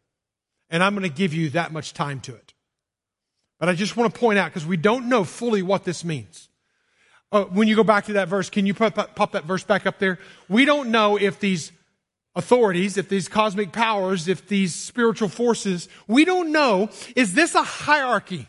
And 0.69 0.81
I'm 0.81 0.95
going 0.95 1.03
to 1.03 1.13
give 1.13 1.33
you 1.33 1.49
that 1.51 1.73
much 1.73 1.93
time 1.93 2.21
to 2.21 2.33
it. 2.33 2.53
But 3.59 3.67
I 3.67 3.73
just 3.73 3.97
want 3.97 4.13
to 4.13 4.19
point 4.19 4.39
out, 4.39 4.49
because 4.49 4.65
we 4.65 4.77
don't 4.77 5.09
know 5.09 5.25
fully 5.25 5.61
what 5.61 5.83
this 5.83 6.05
means. 6.05 6.47
Uh, 7.33 7.45
when 7.45 7.67
you 7.67 7.75
go 7.75 7.83
back 7.83 8.05
to 8.05 8.13
that 8.13 8.27
verse, 8.27 8.51
can 8.51 8.67
you 8.67 8.75
pop, 8.75 9.15
pop 9.15 9.31
that 9.31 9.43
verse 9.43 9.63
back 9.63 9.87
up 9.87 9.97
there? 9.97 10.19
We 10.47 10.65
don't 10.65 10.91
know 10.91 11.17
if 11.17 11.39
these 11.39 11.71
authorities, 12.35 12.95
if 12.95 13.09
these 13.09 13.27
cosmic 13.27 13.71
powers, 13.71 14.27
if 14.27 14.47
these 14.47 14.75
spiritual 14.75 15.29
forces, 15.29 15.89
we 16.07 16.25
don't 16.25 16.51
know, 16.51 16.91
is 17.15 17.33
this 17.33 17.55
a 17.55 17.63
hierarchy? 17.63 18.47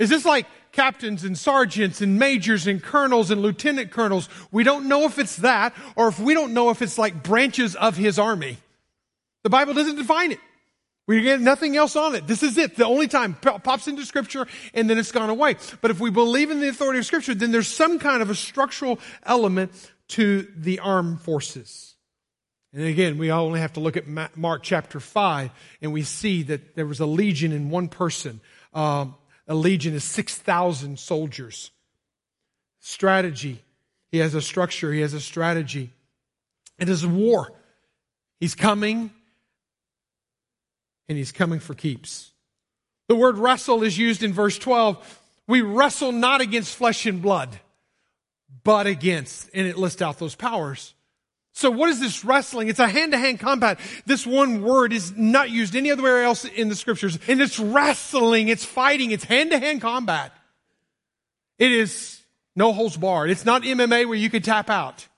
Is 0.00 0.10
this 0.10 0.24
like 0.24 0.46
captains 0.72 1.22
and 1.22 1.38
sergeants 1.38 2.00
and 2.00 2.18
majors 2.18 2.66
and 2.66 2.82
colonels 2.82 3.30
and 3.30 3.42
lieutenant 3.42 3.92
colonels? 3.92 4.28
We 4.50 4.64
don't 4.64 4.88
know 4.88 5.04
if 5.04 5.20
it's 5.20 5.36
that 5.36 5.72
or 5.94 6.08
if 6.08 6.18
we 6.18 6.34
don't 6.34 6.54
know 6.54 6.70
if 6.70 6.82
it's 6.82 6.98
like 6.98 7.22
branches 7.22 7.76
of 7.76 7.96
his 7.96 8.18
army. 8.18 8.58
The 9.44 9.50
Bible 9.50 9.74
doesn't 9.74 9.96
define 9.96 10.32
it. 10.32 10.40
We 11.08 11.22
get 11.22 11.40
nothing 11.40 11.74
else 11.74 11.96
on 11.96 12.14
it. 12.14 12.26
This 12.26 12.42
is 12.42 12.58
it. 12.58 12.76
The 12.76 12.84
only 12.84 13.08
time 13.08 13.34
pops 13.34 13.88
into 13.88 14.04
scripture 14.04 14.46
and 14.74 14.90
then 14.90 14.98
it's 14.98 15.10
gone 15.10 15.30
away. 15.30 15.56
But 15.80 15.90
if 15.90 16.00
we 16.00 16.10
believe 16.10 16.50
in 16.50 16.60
the 16.60 16.68
authority 16.68 16.98
of 16.98 17.06
scripture, 17.06 17.34
then 17.34 17.50
there's 17.50 17.66
some 17.66 17.98
kind 17.98 18.20
of 18.20 18.28
a 18.28 18.34
structural 18.34 19.00
element 19.22 19.72
to 20.08 20.46
the 20.54 20.80
armed 20.80 21.22
forces. 21.22 21.96
And 22.74 22.84
again, 22.84 23.16
we 23.16 23.32
only 23.32 23.60
have 23.60 23.72
to 23.72 23.80
look 23.80 23.96
at 23.96 24.06
Mark 24.36 24.62
chapter 24.62 25.00
5 25.00 25.50
and 25.80 25.94
we 25.94 26.02
see 26.02 26.42
that 26.42 26.76
there 26.76 26.84
was 26.84 27.00
a 27.00 27.06
legion 27.06 27.52
in 27.52 27.70
one 27.70 27.88
person. 27.88 28.42
Um, 28.74 29.14
a 29.48 29.54
legion 29.54 29.94
is 29.94 30.04
6,000 30.04 30.98
soldiers. 30.98 31.70
Strategy. 32.80 33.64
He 34.12 34.18
has 34.18 34.34
a 34.34 34.42
structure. 34.42 34.92
He 34.92 35.00
has 35.00 35.14
a 35.14 35.22
strategy. 35.22 35.90
It 36.78 36.90
is 36.90 37.06
war. 37.06 37.50
He's 38.40 38.54
coming 38.54 39.10
and 41.08 41.16
he's 41.18 41.32
coming 41.32 41.60
for 41.60 41.74
keeps. 41.74 42.32
The 43.08 43.16
word 43.16 43.38
wrestle 43.38 43.82
is 43.82 43.96
used 43.96 44.22
in 44.22 44.32
verse 44.32 44.58
12. 44.58 45.20
We 45.46 45.62
wrestle 45.62 46.12
not 46.12 46.40
against 46.40 46.76
flesh 46.76 47.06
and 47.06 47.22
blood, 47.22 47.58
but 48.64 48.86
against, 48.86 49.48
and 49.54 49.66
it 49.66 49.78
lists 49.78 50.02
out 50.02 50.18
those 50.18 50.34
powers. 50.34 50.94
So 51.54 51.70
what 51.70 51.88
is 51.88 51.98
this 51.98 52.24
wrestling? 52.24 52.68
It's 52.68 52.78
a 52.78 52.86
hand-to-hand 52.86 53.40
combat. 53.40 53.80
This 54.06 54.26
one 54.26 54.62
word 54.62 54.92
is 54.92 55.16
not 55.16 55.50
used 55.50 55.74
anywhere 55.74 56.22
else 56.22 56.44
in 56.44 56.68
the 56.68 56.76
scriptures. 56.76 57.18
And 57.26 57.40
it's 57.40 57.58
wrestling, 57.58 58.48
it's 58.48 58.64
fighting, 58.64 59.10
it's 59.10 59.24
hand-to-hand 59.24 59.80
combat. 59.80 60.32
It 61.58 61.72
is 61.72 62.20
no 62.54 62.72
holds 62.72 62.96
barred. 62.96 63.30
It's 63.30 63.44
not 63.44 63.62
MMA 63.62 64.06
where 64.06 64.14
you 64.14 64.30
can 64.30 64.42
tap 64.42 64.70
out. 64.70 65.08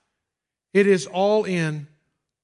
It 0.73 0.87
is 0.87 1.05
all 1.05 1.43
in 1.43 1.87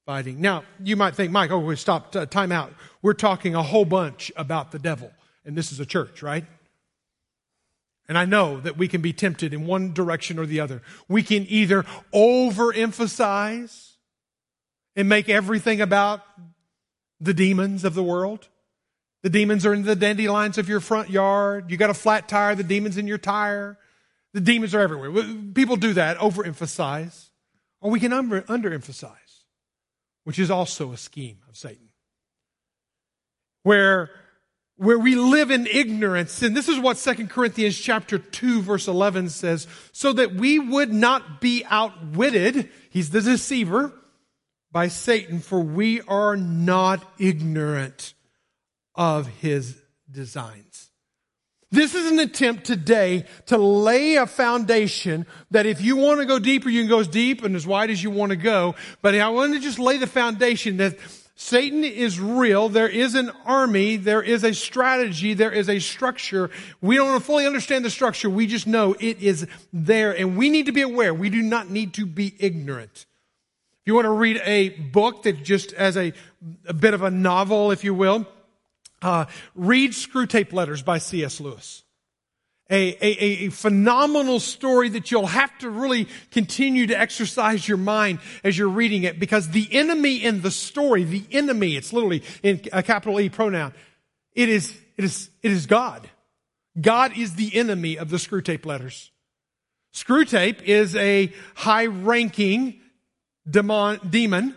fighting. 0.08 0.40
Now, 0.40 0.64
you 0.82 0.96
might 0.96 1.14
think, 1.14 1.30
Mike, 1.32 1.50
oh, 1.50 1.58
we 1.58 1.76
stopped, 1.76 2.16
uh, 2.16 2.24
time 2.24 2.50
out. 2.50 2.72
We're 3.02 3.12
talking 3.12 3.54
a 3.54 3.62
whole 3.62 3.84
bunch 3.84 4.32
about 4.36 4.72
the 4.72 4.78
devil. 4.78 5.12
And 5.44 5.54
this 5.54 5.70
is 5.70 5.80
a 5.80 5.84
church, 5.84 6.22
right? 6.22 6.46
And 8.08 8.16
I 8.16 8.24
know 8.24 8.58
that 8.58 8.78
we 8.78 8.88
can 8.88 9.02
be 9.02 9.12
tempted 9.12 9.52
in 9.52 9.66
one 9.66 9.92
direction 9.92 10.38
or 10.38 10.46
the 10.46 10.60
other. 10.60 10.80
We 11.08 11.22
can 11.22 11.44
either 11.50 11.82
overemphasize 12.14 13.96
and 14.96 15.10
make 15.10 15.28
everything 15.28 15.82
about 15.82 16.22
the 17.20 17.34
demons 17.34 17.84
of 17.84 17.92
the 17.92 18.02
world. 18.02 18.48
The 19.22 19.28
demons 19.28 19.66
are 19.66 19.74
in 19.74 19.82
the 19.82 19.94
dandelions 19.94 20.56
of 20.56 20.70
your 20.70 20.80
front 20.80 21.10
yard. 21.10 21.70
You 21.70 21.76
got 21.76 21.90
a 21.90 21.94
flat 21.94 22.30
tire, 22.30 22.54
the 22.54 22.64
demons 22.64 22.96
in 22.96 23.06
your 23.06 23.18
tire. 23.18 23.76
The 24.32 24.40
demons 24.40 24.74
are 24.74 24.80
everywhere. 24.80 25.22
People 25.52 25.76
do 25.76 25.92
that, 25.92 26.16
overemphasize. 26.16 27.26
Or 27.82 27.90
we 27.90 28.00
can 28.00 28.14
under, 28.14 28.40
underemphasize 28.40 29.27
which 30.28 30.38
is 30.38 30.50
also 30.50 30.92
a 30.92 30.96
scheme 30.98 31.38
of 31.48 31.56
Satan. 31.56 31.88
Where, 33.62 34.10
where 34.76 34.98
we 34.98 35.14
live 35.14 35.50
in 35.50 35.66
ignorance, 35.66 36.42
and 36.42 36.54
this 36.54 36.68
is 36.68 36.78
what 36.78 36.98
2 36.98 37.28
Corinthians 37.28 37.78
chapter 37.78 38.18
2 38.18 38.60
verse 38.60 38.88
11 38.88 39.30
says, 39.30 39.66
so 39.90 40.12
that 40.12 40.34
we 40.34 40.58
would 40.58 40.92
not 40.92 41.40
be 41.40 41.64
outwitted, 41.70 42.68
he's 42.90 43.08
the 43.08 43.22
deceiver, 43.22 43.90
by 44.70 44.88
Satan, 44.88 45.40
for 45.40 45.60
we 45.60 46.02
are 46.02 46.36
not 46.36 47.02
ignorant 47.18 48.12
of 48.94 49.28
his 49.28 49.80
designs. 50.10 50.87
This 51.70 51.94
is 51.94 52.10
an 52.10 52.18
attempt 52.18 52.64
today 52.64 53.26
to 53.46 53.58
lay 53.58 54.16
a 54.16 54.26
foundation 54.26 55.26
that 55.50 55.66
if 55.66 55.82
you 55.82 55.96
want 55.96 56.20
to 56.20 56.26
go 56.26 56.38
deeper, 56.38 56.70
you 56.70 56.80
can 56.80 56.88
go 56.88 57.00
as 57.00 57.08
deep 57.08 57.44
and 57.44 57.54
as 57.54 57.66
wide 57.66 57.90
as 57.90 58.02
you 58.02 58.10
want 58.10 58.30
to 58.30 58.36
go. 58.36 58.74
But 59.02 59.14
I 59.14 59.28
want 59.28 59.52
to 59.52 59.60
just 59.60 59.78
lay 59.78 59.98
the 59.98 60.06
foundation 60.06 60.78
that 60.78 60.96
Satan 61.34 61.84
is 61.84 62.18
real. 62.18 62.70
There 62.70 62.88
is 62.88 63.14
an 63.14 63.30
army. 63.44 63.96
There 63.96 64.22
is 64.22 64.44
a 64.44 64.54
strategy. 64.54 65.34
There 65.34 65.52
is 65.52 65.68
a 65.68 65.78
structure. 65.78 66.50
We 66.80 66.96
don't 66.96 67.22
fully 67.22 67.46
understand 67.46 67.84
the 67.84 67.90
structure. 67.90 68.30
We 68.30 68.46
just 68.46 68.66
know 68.66 68.96
it 68.98 69.20
is 69.20 69.46
there 69.70 70.16
and 70.16 70.38
we 70.38 70.48
need 70.48 70.66
to 70.66 70.72
be 70.72 70.82
aware. 70.82 71.12
We 71.12 71.28
do 71.28 71.42
not 71.42 71.68
need 71.68 71.94
to 71.94 72.06
be 72.06 72.34
ignorant. 72.38 73.06
If 73.82 73.86
you 73.86 73.94
want 73.94 74.06
to 74.06 74.10
read 74.10 74.40
a 74.42 74.70
book 74.70 75.24
that 75.24 75.44
just 75.44 75.74
as 75.74 75.98
a, 75.98 76.14
a 76.66 76.74
bit 76.74 76.94
of 76.94 77.02
a 77.02 77.10
novel, 77.10 77.72
if 77.72 77.84
you 77.84 77.92
will, 77.92 78.26
uh, 79.02 79.26
read 79.54 79.92
Screwtape 79.92 80.52
Letters 80.52 80.82
by 80.82 80.98
C.S. 80.98 81.40
Lewis. 81.40 81.84
A, 82.70 82.90
a, 83.00 83.46
a, 83.46 83.48
phenomenal 83.48 84.40
story 84.40 84.90
that 84.90 85.10
you'll 85.10 85.26
have 85.26 85.56
to 85.60 85.70
really 85.70 86.06
continue 86.30 86.88
to 86.88 87.00
exercise 87.00 87.66
your 87.66 87.78
mind 87.78 88.18
as 88.44 88.58
you're 88.58 88.68
reading 88.68 89.04
it 89.04 89.18
because 89.18 89.48
the 89.48 89.66
enemy 89.72 90.22
in 90.22 90.42
the 90.42 90.50
story, 90.50 91.02
the 91.04 91.24
enemy, 91.32 91.76
it's 91.76 91.94
literally 91.94 92.22
in 92.42 92.60
a 92.70 92.82
capital 92.82 93.18
E 93.20 93.30
pronoun, 93.30 93.72
it 94.34 94.50
is, 94.50 94.78
it 94.98 95.04
is, 95.04 95.30
it 95.42 95.50
is 95.50 95.64
God. 95.64 96.10
God 96.78 97.16
is 97.16 97.36
the 97.36 97.56
enemy 97.56 97.96
of 97.96 98.10
the 98.10 98.18
Screwtape 98.18 98.66
letters. 98.66 99.12
Screwtape 99.94 100.60
is 100.62 100.94
a 100.94 101.32
high 101.54 101.86
ranking 101.86 102.80
demon, 103.48 103.98
demon. 104.08 104.54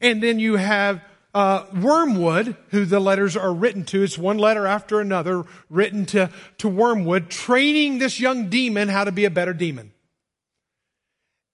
And 0.00 0.22
then 0.22 0.38
you 0.38 0.56
have 0.56 1.02
uh, 1.34 1.64
Wormwood, 1.74 2.56
who 2.70 2.84
the 2.84 3.00
letters 3.00 3.36
are 3.36 3.52
written 3.52 3.84
to, 3.86 4.02
it's 4.02 4.18
one 4.18 4.38
letter 4.38 4.66
after 4.66 5.00
another 5.00 5.44
written 5.68 6.06
to, 6.06 6.30
to 6.58 6.68
Wormwood, 6.68 7.28
training 7.28 7.98
this 7.98 8.18
young 8.18 8.48
demon 8.48 8.88
how 8.88 9.04
to 9.04 9.12
be 9.12 9.24
a 9.24 9.30
better 9.30 9.52
demon. 9.52 9.92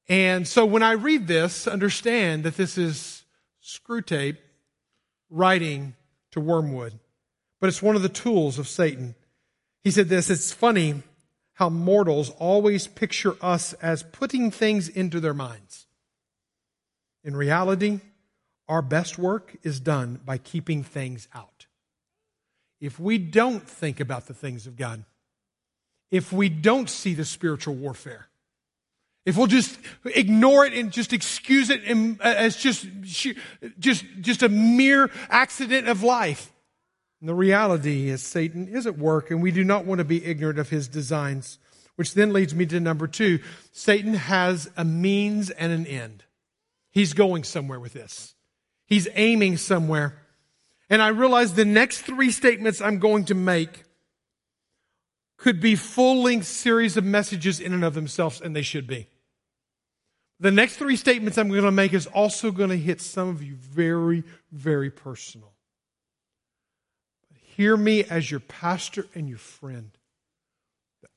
And 0.08 0.46
so 0.46 0.64
when 0.66 0.82
I 0.82 0.92
read 0.92 1.26
this, 1.26 1.66
understand 1.66 2.44
that 2.44 2.56
this 2.56 2.78
is 2.78 3.24
Screwtape 3.62 4.36
writing 5.30 5.94
to 6.32 6.40
Wormwood, 6.40 6.98
but 7.60 7.68
it's 7.68 7.82
one 7.82 7.96
of 7.96 8.02
the 8.02 8.08
tools 8.08 8.58
of 8.58 8.68
Satan. 8.68 9.14
He 9.82 9.90
said 9.90 10.08
this, 10.08 10.30
it's 10.30 10.52
funny 10.52 11.02
how 11.54 11.68
mortals 11.68 12.30
always 12.30 12.86
picture 12.86 13.36
us 13.40 13.72
as 13.74 14.02
putting 14.02 14.50
things 14.50 14.88
into 14.88 15.20
their 15.20 15.34
minds. 15.34 15.86
In 17.22 17.34
reality, 17.34 18.00
our 18.68 18.82
best 18.82 19.18
work 19.18 19.56
is 19.62 19.80
done 19.80 20.20
by 20.24 20.38
keeping 20.38 20.82
things 20.82 21.28
out. 21.34 21.66
If 22.80 22.98
we 22.98 23.18
don't 23.18 23.66
think 23.66 24.00
about 24.00 24.26
the 24.26 24.34
things 24.34 24.66
of 24.66 24.76
God, 24.76 25.04
if 26.10 26.32
we 26.32 26.48
don't 26.48 26.88
see 26.88 27.14
the 27.14 27.24
spiritual 27.24 27.74
warfare, 27.74 28.28
if 29.26 29.38
we'll 29.38 29.46
just 29.46 29.78
ignore 30.04 30.66
it 30.66 30.74
and 30.74 30.92
just 30.92 31.12
excuse 31.12 31.70
it 31.70 31.80
uh, 31.88 32.22
as 32.22 32.56
just, 32.56 32.86
just, 33.78 34.04
just 34.20 34.42
a 34.42 34.48
mere 34.48 35.10
accident 35.30 35.88
of 35.88 36.02
life. 36.02 36.52
And 37.20 37.28
the 37.28 37.34
reality 37.34 38.10
is 38.10 38.22
Satan 38.22 38.68
is 38.68 38.86
at 38.86 38.98
work 38.98 39.30
and 39.30 39.42
we 39.42 39.50
do 39.50 39.64
not 39.64 39.86
want 39.86 39.98
to 40.00 40.04
be 40.04 40.24
ignorant 40.24 40.58
of 40.58 40.68
his 40.68 40.88
designs. 40.88 41.58
Which 41.96 42.14
then 42.14 42.32
leads 42.32 42.54
me 42.54 42.66
to 42.66 42.80
number 42.80 43.06
two. 43.06 43.38
Satan 43.70 44.14
has 44.14 44.68
a 44.76 44.84
means 44.84 45.50
and 45.50 45.72
an 45.72 45.86
end. 45.86 46.24
He's 46.90 47.12
going 47.12 47.44
somewhere 47.44 47.78
with 47.78 47.92
this. 47.92 48.33
He's 48.94 49.08
aiming 49.16 49.56
somewhere. 49.56 50.16
And 50.88 51.02
I 51.02 51.08
realize 51.08 51.54
the 51.54 51.64
next 51.64 52.02
three 52.02 52.30
statements 52.30 52.80
I'm 52.80 53.00
going 53.00 53.24
to 53.24 53.34
make 53.34 53.82
could 55.36 55.60
be 55.60 55.74
full 55.74 56.22
length 56.22 56.46
series 56.46 56.96
of 56.96 57.02
messages 57.02 57.58
in 57.58 57.72
and 57.72 57.84
of 57.84 57.94
themselves, 57.94 58.40
and 58.40 58.54
they 58.54 58.62
should 58.62 58.86
be. 58.86 59.08
The 60.38 60.52
next 60.52 60.76
three 60.76 60.94
statements 60.94 61.38
I'm 61.38 61.48
going 61.48 61.64
to 61.64 61.72
make 61.72 61.92
is 61.92 62.06
also 62.06 62.52
going 62.52 62.70
to 62.70 62.78
hit 62.78 63.00
some 63.00 63.28
of 63.30 63.42
you 63.42 63.56
very, 63.56 64.22
very 64.52 64.92
personal. 64.92 65.54
Hear 67.56 67.76
me 67.76 68.04
as 68.04 68.30
your 68.30 68.38
pastor 68.38 69.06
and 69.12 69.28
your 69.28 69.38
friend. 69.38 69.90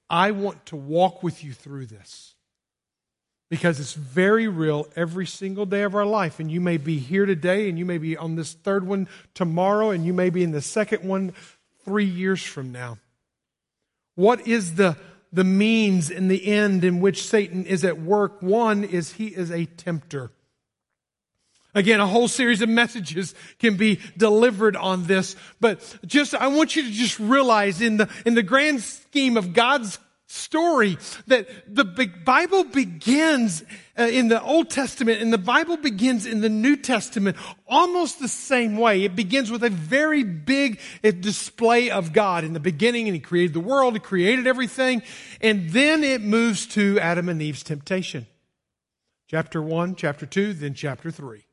I 0.09 0.31
want 0.31 0.65
to 0.65 0.75
walk 0.75 1.21
with 1.21 1.43
you 1.43 1.53
through 1.53 1.85
this 1.85 2.33
because 3.49 3.79
it's 3.79 3.93
very 3.93 4.47
real 4.47 4.87
every 4.95 5.25
single 5.25 5.65
day 5.65 5.83
of 5.83 5.95
our 5.95 6.05
life. 6.05 6.39
And 6.39 6.51
you 6.51 6.61
may 6.61 6.77
be 6.77 6.99
here 6.99 7.25
today, 7.25 7.69
and 7.69 7.79
you 7.79 7.85
may 7.85 7.97
be 7.97 8.17
on 8.17 8.35
this 8.35 8.53
third 8.53 8.85
one 8.85 9.07
tomorrow, 9.33 9.91
and 9.91 10.05
you 10.05 10.13
may 10.13 10.29
be 10.29 10.43
in 10.43 10.51
the 10.51 10.61
second 10.61 11.07
one 11.07 11.33
three 11.85 12.05
years 12.05 12.43
from 12.43 12.71
now. 12.71 12.97
What 14.15 14.47
is 14.47 14.75
the 14.75 14.97
the 15.31 15.43
means 15.43 16.09
and 16.09 16.29
the 16.31 16.47
end 16.47 16.83
in 16.83 17.01
which 17.01 17.23
Satan 17.23 17.65
is 17.65 17.83
at 17.83 17.99
work. 17.99 18.41
One 18.41 18.83
is 18.83 19.13
he 19.13 19.27
is 19.27 19.51
a 19.51 19.65
tempter. 19.65 20.31
Again, 21.75 21.99
a 21.99 22.07
whole 22.07 22.27
series 22.27 22.61
of 22.61 22.69
messages 22.69 23.35
can 23.59 23.77
be 23.77 23.99
delivered 24.15 24.75
on 24.75 25.05
this, 25.05 25.35
but 25.59 25.97
just, 26.05 26.33
I 26.33 26.47
want 26.47 26.75
you 26.75 26.83
to 26.83 26.91
just 26.91 27.19
realize 27.19 27.81
in 27.81 27.97
the, 27.97 28.09
in 28.25 28.33
the 28.33 28.41
grand 28.41 28.81
scheme 28.81 29.37
of 29.37 29.53
God's 29.53 29.99
story 30.27 30.97
that 31.27 31.47
the 31.73 31.85
Bible 31.85 32.65
begins 32.65 33.63
uh, 33.97 34.03
in 34.03 34.27
the 34.27 34.41
Old 34.43 34.69
Testament 34.69 35.21
and 35.21 35.31
the 35.31 35.37
Bible 35.37 35.77
begins 35.77 36.25
in 36.25 36.41
the 36.41 36.49
New 36.49 36.75
Testament 36.75 37.37
almost 37.65 38.19
the 38.19 38.27
same 38.27 38.77
way. 38.77 39.03
It 39.03 39.15
begins 39.15 39.49
with 39.49 39.63
a 39.63 39.69
very 39.69 40.23
big 40.23 40.81
uh, 41.03 41.11
display 41.11 41.89
of 41.89 42.11
God 42.11 42.43
in 42.43 42.51
the 42.51 42.59
beginning 42.59 43.07
and 43.07 43.15
He 43.15 43.21
created 43.21 43.53
the 43.53 43.61
world, 43.61 43.93
He 43.93 43.99
created 43.99 44.47
everything, 44.47 45.01
and 45.39 45.69
then 45.69 46.03
it 46.03 46.21
moves 46.21 46.67
to 46.67 46.99
Adam 46.99 47.29
and 47.29 47.41
Eve's 47.41 47.63
temptation. 47.63 48.27
Chapter 49.29 49.61
1, 49.61 49.95
chapter 49.95 50.25
2, 50.25 50.53
then 50.53 50.73
chapter 50.73 51.09
3. 51.09 51.46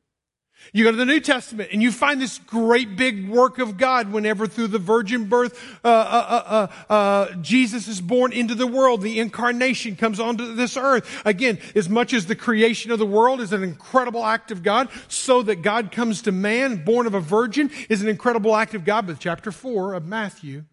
You 0.73 0.83
go 0.83 0.91
to 0.91 0.97
the 0.97 1.05
New 1.05 1.19
Testament 1.19 1.69
and 1.71 1.81
you 1.81 1.91
find 1.91 2.19
this 2.19 2.39
great 2.39 2.95
big 2.95 3.29
work 3.29 3.59
of 3.59 3.77
God 3.77 4.11
whenever 4.11 4.47
through 4.47 4.67
the 4.67 4.79
virgin 4.79 5.25
birth, 5.25 5.79
uh, 5.83 5.87
uh, 5.87 6.67
uh, 6.89 6.93
uh, 6.93 7.35
Jesus 7.41 7.87
is 7.87 8.01
born 8.01 8.33
into 8.33 8.55
the 8.55 8.67
world. 8.67 9.01
The 9.01 9.19
incarnation 9.19 9.95
comes 9.95 10.19
onto 10.19 10.55
this 10.55 10.75
earth. 10.75 11.21
Again, 11.25 11.59
as 11.75 11.89
much 11.89 12.13
as 12.13 12.25
the 12.25 12.35
creation 12.35 12.91
of 12.91 12.99
the 12.99 13.05
world 13.05 13.41
is 13.41 13.53
an 13.53 13.63
incredible 13.63 14.25
act 14.25 14.51
of 14.51 14.63
God, 14.63 14.89
so 15.07 15.41
that 15.43 15.61
God 15.61 15.91
comes 15.91 16.23
to 16.23 16.31
man, 16.31 16.83
born 16.83 17.07
of 17.07 17.13
a 17.13 17.19
virgin, 17.19 17.69
is 17.89 18.01
an 18.01 18.07
incredible 18.07 18.55
act 18.55 18.73
of 18.73 18.85
God. 18.85 19.07
But 19.07 19.19
chapter 19.19 19.51
4 19.51 19.93
of 19.93 20.05
Matthew 20.05 20.65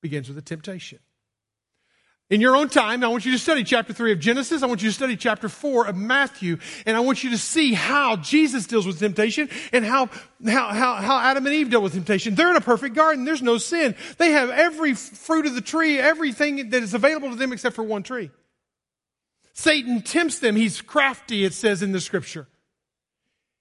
begins 0.00 0.28
with 0.28 0.38
a 0.38 0.42
temptation. 0.42 0.98
In 2.32 2.40
your 2.40 2.56
own 2.56 2.70
time, 2.70 3.04
I 3.04 3.08
want 3.08 3.26
you 3.26 3.32
to 3.32 3.38
study 3.38 3.62
chapter 3.62 3.92
3 3.92 4.12
of 4.12 4.18
Genesis. 4.18 4.62
I 4.62 4.66
want 4.66 4.82
you 4.82 4.88
to 4.88 4.94
study 4.94 5.18
chapter 5.18 5.50
4 5.50 5.88
of 5.88 5.96
Matthew. 5.98 6.56
And 6.86 6.96
I 6.96 7.00
want 7.00 7.22
you 7.22 7.28
to 7.32 7.36
see 7.36 7.74
how 7.74 8.16
Jesus 8.16 8.66
deals 8.66 8.86
with 8.86 8.98
temptation 8.98 9.50
and 9.70 9.84
how, 9.84 10.06
how, 10.42 10.68
how, 10.68 10.94
how 10.94 11.18
Adam 11.18 11.44
and 11.44 11.54
Eve 11.54 11.68
deal 11.68 11.82
with 11.82 11.92
temptation. 11.92 12.34
They're 12.34 12.48
in 12.48 12.56
a 12.56 12.62
perfect 12.62 12.94
garden. 12.94 13.26
There's 13.26 13.42
no 13.42 13.58
sin. 13.58 13.94
They 14.16 14.30
have 14.30 14.48
every 14.48 14.94
fruit 14.94 15.44
of 15.44 15.54
the 15.54 15.60
tree, 15.60 15.98
everything 15.98 16.70
that 16.70 16.82
is 16.82 16.94
available 16.94 17.28
to 17.28 17.36
them 17.36 17.52
except 17.52 17.76
for 17.76 17.82
one 17.82 18.02
tree. 18.02 18.30
Satan 19.52 20.00
tempts 20.00 20.38
them. 20.38 20.56
He's 20.56 20.80
crafty, 20.80 21.44
it 21.44 21.52
says 21.52 21.82
in 21.82 21.92
the 21.92 22.00
scripture. 22.00 22.48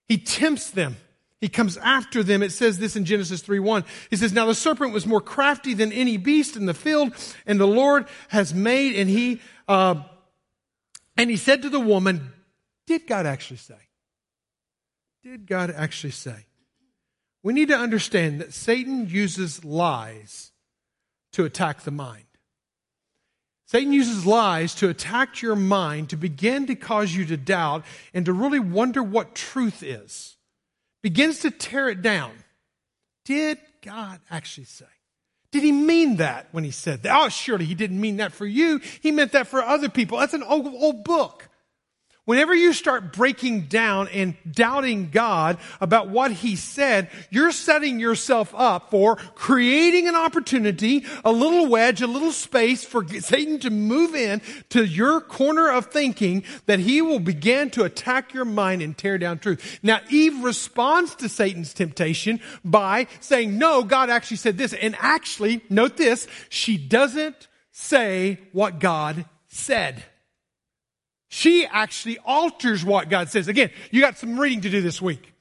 He 0.07 0.17
tempts 0.17 0.69
them. 0.69 0.95
He 1.41 1.49
comes 1.49 1.75
after 1.77 2.21
them. 2.21 2.43
It 2.43 2.51
says 2.51 2.77
this 2.77 2.95
in 2.95 3.03
Genesis 3.03 3.41
3 3.41 3.59
1. 3.59 3.83
He 4.11 4.15
says, 4.15 4.31
Now 4.31 4.45
the 4.45 4.53
serpent 4.53 4.93
was 4.93 5.07
more 5.07 5.19
crafty 5.19 5.73
than 5.73 5.91
any 5.91 6.17
beast 6.17 6.55
in 6.55 6.67
the 6.67 6.73
field, 6.75 7.13
and 7.47 7.59
the 7.59 7.67
Lord 7.67 8.07
has 8.29 8.53
made, 8.53 8.95
and 8.95 9.09
he, 9.09 9.41
uh, 9.67 9.95
and 11.17 11.31
he 11.31 11.37
said 11.37 11.63
to 11.63 11.69
the 11.69 11.79
woman, 11.79 12.31
Did 12.85 13.07
God 13.07 13.25
actually 13.25 13.57
say? 13.57 13.73
Did 15.23 15.47
God 15.47 15.73
actually 15.75 16.11
say? 16.11 16.45
We 17.41 17.53
need 17.53 17.69
to 17.69 17.77
understand 17.77 18.39
that 18.39 18.53
Satan 18.53 19.09
uses 19.09 19.65
lies 19.65 20.51
to 21.33 21.43
attack 21.43 21.81
the 21.81 21.91
mind. 21.91 22.25
Satan 23.65 23.93
uses 23.93 24.27
lies 24.27 24.75
to 24.75 24.89
attack 24.89 25.41
your 25.41 25.55
mind 25.55 26.09
to 26.09 26.17
begin 26.17 26.67
to 26.67 26.75
cause 26.75 27.15
you 27.15 27.25
to 27.25 27.37
doubt 27.37 27.83
and 28.13 28.25
to 28.25 28.33
really 28.33 28.59
wonder 28.59 29.01
what 29.01 29.33
truth 29.33 29.81
is 29.81 30.37
begins 31.01 31.39
to 31.39 31.51
tear 31.51 31.89
it 31.89 32.01
down. 32.01 32.31
Did 33.25 33.59
God 33.81 34.19
actually 34.29 34.65
say? 34.65 34.85
Did 35.51 35.63
he 35.63 35.71
mean 35.71 36.17
that 36.17 36.47
when 36.51 36.63
he 36.63 36.71
said 36.71 37.03
that? 37.03 37.15
Oh, 37.15 37.29
surely 37.29 37.65
he 37.65 37.75
didn't 37.75 37.99
mean 37.99 38.17
that 38.17 38.31
for 38.31 38.45
you. 38.45 38.79
He 39.01 39.11
meant 39.11 39.33
that 39.33 39.47
for 39.47 39.61
other 39.61 39.89
people. 39.89 40.17
That's 40.17 40.33
an 40.33 40.43
old, 40.43 40.67
old 40.67 41.03
book. 41.03 41.49
Whenever 42.25 42.53
you 42.53 42.71
start 42.71 43.13
breaking 43.13 43.61
down 43.61 44.07
and 44.09 44.35
doubting 44.49 45.09
God 45.09 45.57
about 45.79 46.09
what 46.09 46.31
He 46.31 46.55
said, 46.55 47.09
you're 47.31 47.51
setting 47.51 47.99
yourself 47.99 48.53
up 48.55 48.91
for 48.91 49.15
creating 49.15 50.07
an 50.07 50.15
opportunity, 50.15 51.03
a 51.25 51.31
little 51.31 51.65
wedge, 51.65 51.99
a 52.01 52.07
little 52.07 52.31
space 52.31 52.83
for 52.83 53.07
Satan 53.07 53.57
to 53.59 53.71
move 53.71 54.13
in 54.13 54.39
to 54.69 54.85
your 54.85 55.19
corner 55.19 55.71
of 55.71 55.87
thinking 55.87 56.43
that 56.67 56.79
he 56.79 57.01
will 57.01 57.19
begin 57.19 57.71
to 57.71 57.83
attack 57.83 58.35
your 58.35 58.45
mind 58.45 58.83
and 58.83 58.95
tear 58.95 59.17
down 59.17 59.39
truth. 59.39 59.79
Now, 59.81 59.99
Eve 60.09 60.43
responds 60.43 61.15
to 61.15 61.29
Satan's 61.29 61.73
temptation 61.73 62.39
by 62.63 63.07
saying, 63.19 63.57
no, 63.57 63.83
God 63.83 64.11
actually 64.11 64.37
said 64.37 64.59
this. 64.59 64.73
And 64.73 64.95
actually, 64.99 65.61
note 65.71 65.97
this, 65.97 66.27
she 66.49 66.77
doesn't 66.77 67.47
say 67.71 68.39
what 68.51 68.79
God 68.79 69.25
said. 69.47 70.03
She 71.33 71.65
actually 71.65 72.19
alters 72.25 72.83
what 72.83 73.07
God 73.07 73.29
says. 73.29 73.47
Again, 73.47 73.71
you 73.89 74.01
got 74.01 74.17
some 74.17 74.37
reading 74.37 74.59
to 74.61 74.69
do 74.69 74.81
this 74.81 75.01
week. 75.01 75.33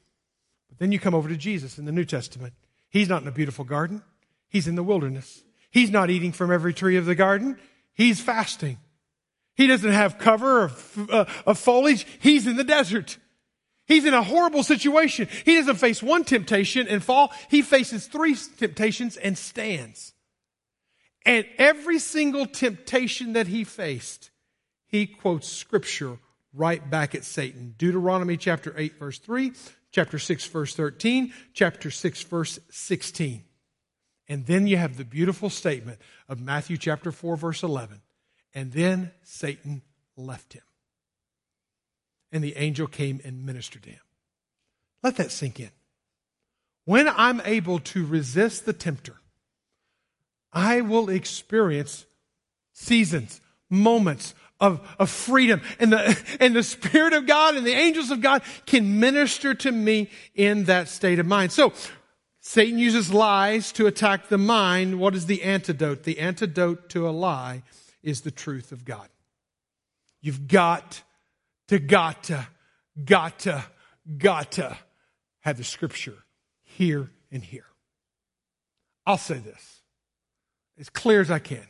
But 0.69 0.79
then 0.79 0.93
you 0.93 1.01
come 1.01 1.17
over 1.17 1.29
to 1.29 1.37
Jesus 1.37 1.79
in 1.81 1.85
the 1.85 1.91
New 1.91 2.05
Testament. 2.05 2.55
He's 2.91 3.09
not 3.09 3.23
in 3.23 3.29
a 3.29 3.33
beautiful 3.33 3.65
garden. 3.65 4.01
He's 4.49 4.69
in 4.69 4.77
the 4.77 4.85
wilderness. 4.85 5.43
He's 5.69 5.91
not 5.91 6.09
eating 6.09 6.31
from 6.31 6.53
every 6.53 6.73
tree 6.73 6.97
of 6.97 7.07
the 7.07 7.17
garden. 7.17 7.59
He's 7.93 8.21
fasting. 8.21 8.79
He 9.57 9.67
doesn't 9.67 9.91
have 9.91 10.17
cover 10.17 10.63
of, 10.63 11.11
uh, 11.11 11.25
of 11.45 11.59
foliage. 11.59 12.07
He's 12.21 12.47
in 12.47 12.55
the 12.55 12.63
desert. 12.63 13.19
He's 13.85 14.05
in 14.05 14.15
a 14.15 14.23
horrible 14.23 14.63
situation. 14.63 15.27
He 15.45 15.57
doesn't 15.57 15.77
face 15.77 16.05
one 16.05 16.23
temptation 16.23 16.87
and 16.87 17.03
fall. 17.03 17.33
He 17.49 17.63
faces 17.63 18.07
three 18.07 18.37
temptations 18.59 19.17
and 19.17 19.37
stands. 19.37 20.15
And 21.27 21.47
every 21.59 21.99
single 21.99 22.47
temptation 22.47 23.33
that 23.33 23.49
he 23.49 23.65
faced, 23.65 24.30
he 24.91 25.07
quotes 25.07 25.49
scripture 25.49 26.19
right 26.53 26.89
back 26.91 27.15
at 27.15 27.25
Satan. 27.25 27.75
Deuteronomy 27.79 28.37
chapter 28.37 28.75
8 28.77 28.99
verse 28.99 29.19
3, 29.19 29.53
chapter 29.93 30.19
6 30.19 30.47
verse 30.47 30.75
13, 30.75 31.33
chapter 31.53 31.91
6 31.91 32.23
verse 32.25 32.59
16. 32.71 33.45
And 34.29 34.47
then 34.47 34.67
you 34.67 34.77
have 34.77 34.97
the 34.97 35.05
beautiful 35.05 35.51
statement 35.51 35.99
of 36.29 36.41
Matthew 36.41 36.77
chapter 36.77 37.13
4 37.13 37.37
verse 37.37 37.63
11. 37.63 38.01
And 38.55 38.73
then 38.73 39.13
Satan 39.23 39.83
left 40.17 40.53
him. 40.53 40.63
And 42.33 42.43
the 42.43 42.57
angel 42.57 42.87
came 42.87 43.21
and 43.25 43.45
ministered 43.45 43.85
to 43.85 43.91
him. 43.91 44.01
Let 45.03 45.17
that 45.17 45.31
sink 45.31 45.59
in. 45.61 45.71
When 46.85 47.09
I'm 47.09 47.41
able 47.45 47.79
to 47.81 48.07
resist 48.07 48.67
the 48.67 48.73
tempter, 48.73 49.17
I 50.53 50.81
will 50.81 51.09
experience 51.09 52.07
seasons, 52.73 53.41
moments 53.69 54.35
of, 54.61 54.81
of 54.99 55.11
freedom. 55.11 55.63
And 55.79 55.93
the, 55.93 56.37
and 56.41 56.55
the 56.55 56.63
Spirit 56.63 57.13
of 57.13 57.27
God 57.27 57.57
and 57.57 57.67
the 57.67 57.73
angels 57.73 58.11
of 58.11 58.21
God 58.21 58.43
can 58.67 59.01
minister 59.01 59.55
to 59.55 59.73
me 59.73 60.11
in 60.35 60.65
that 60.65 60.89
state 60.89 61.19
of 61.19 61.27
mind. 61.27 61.53
So, 61.53 61.73
Satan 62.43 62.79
uses 62.79 63.13
lies 63.13 63.71
to 63.73 63.87
attack 63.87 64.29
the 64.29 64.39
mind. 64.39 64.99
What 64.99 65.15
is 65.15 65.27
the 65.27 65.43
antidote? 65.43 66.05
The 66.05 66.19
antidote 66.19 66.89
to 66.91 67.09
a 67.09 67.11
lie 67.11 67.63
is 68.03 68.23
the 68.23 68.31
truth 68.31 68.73
of 68.73 68.85
God. 68.85 69.09
You've 70.23 70.49
got 70.49 71.03
to, 71.69 71.79
got 71.79 72.25
to, 72.25 72.47
got 73.05 73.41
to, 73.41 73.65
got 74.17 74.53
to 74.53 74.77
have 75.41 75.59
the 75.59 75.65
scripture 75.65 76.17
here 76.63 77.11
and 77.31 77.43
here. 77.43 77.67
I'll 79.07 79.19
say 79.19 79.39
this 79.39 79.81
as 80.79 80.89
clear 80.89 81.21
as 81.21 81.31
I 81.31 81.39
can. 81.39 81.67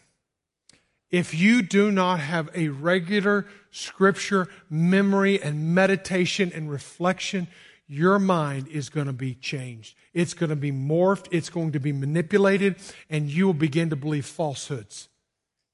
If 1.10 1.34
you 1.34 1.62
do 1.62 1.90
not 1.90 2.20
have 2.20 2.48
a 2.54 2.68
regular 2.68 3.46
scripture 3.70 4.48
memory 4.68 5.42
and 5.42 5.74
meditation 5.74 6.52
and 6.54 6.70
reflection, 6.70 7.48
your 7.88 8.20
mind 8.20 8.68
is 8.68 8.88
going 8.88 9.08
to 9.08 9.12
be 9.12 9.34
changed. 9.34 9.96
It's 10.14 10.34
going 10.34 10.50
to 10.50 10.56
be 10.56 10.70
morphed. 10.70 11.26
It's 11.32 11.50
going 11.50 11.72
to 11.72 11.80
be 11.80 11.92
manipulated, 11.92 12.76
and 13.08 13.28
you 13.28 13.46
will 13.46 13.54
begin 13.54 13.90
to 13.90 13.96
believe 13.96 14.26
falsehoods. 14.26 15.08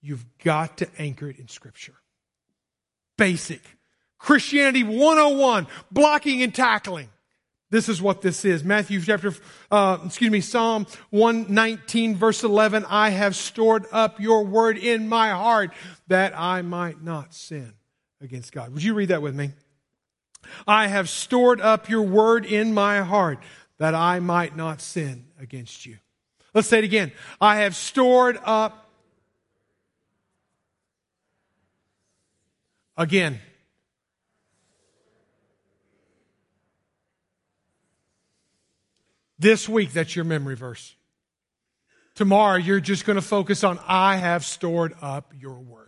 You've 0.01 0.25
got 0.43 0.79
to 0.79 0.89
anchor 0.99 1.29
it 1.29 1.39
in 1.39 1.49
Scripture. 1.49 1.95
Basic. 3.19 3.61
Christianity 4.19 4.83
101, 4.83 5.67
blocking 5.91 6.43
and 6.43 6.55
tackling. 6.55 7.09
This 7.71 7.89
is 7.89 8.01
what 8.01 8.23
this 8.23 8.45
is. 8.45 8.63
Matthew 8.63 9.01
chapter, 9.01 9.35
uh, 9.71 9.99
excuse 10.05 10.31
me, 10.31 10.41
Psalm 10.41 10.87
119 11.11 12.17
verse 12.17 12.45
11. 12.45 12.85
I 12.89 13.11
have 13.11 13.35
stored 13.35 13.87
up 13.91 14.21
your 14.21 14.45
word 14.45 14.79
in 14.79 15.09
my 15.09 15.31
heart 15.31 15.73
that 16.07 16.39
I 16.39 16.63
might 16.63 17.03
not 17.03 17.35
sin 17.35 17.73
against 18.21 18.53
God. 18.53 18.73
Would 18.73 18.85
you 18.85 18.95
read 18.95 19.09
that 19.09 19.23
with 19.23 19.35
me? 19.35 19.51
I 20.67 20.87
have 20.87 21.09
stored 21.09 21.61
up 21.61 21.89
your 21.89 22.03
word 22.03 22.45
in 22.47 22.73
my 22.73 23.01
heart 23.01 23.41
that 23.79 23.95
I 23.95 24.21
might 24.21 24.57
not 24.57 24.81
sin 24.81 25.27
against 25.41 25.85
you. 25.87 25.99
Let's 26.55 26.69
say 26.69 26.79
it 26.79 26.85
again. 26.85 27.11
I 27.41 27.57
have 27.57 27.75
stored 27.75 28.39
up 28.45 28.89
again. 32.97 33.41
This 39.39 39.69
week, 39.69 39.93
that's 39.93 40.17
your 40.17 40.25
memory 40.25 40.57
verse. 40.57 40.95
Tomorrow, 42.15 42.57
you're 42.57 42.81
just 42.81 43.05
going 43.05 43.17
to 43.17 43.23
focus 43.23 43.63
on, 43.63 43.79
I 43.87 44.17
have 44.17 44.45
stored 44.45 44.95
up 45.03 45.35
your 45.39 45.61
word. 45.61 45.87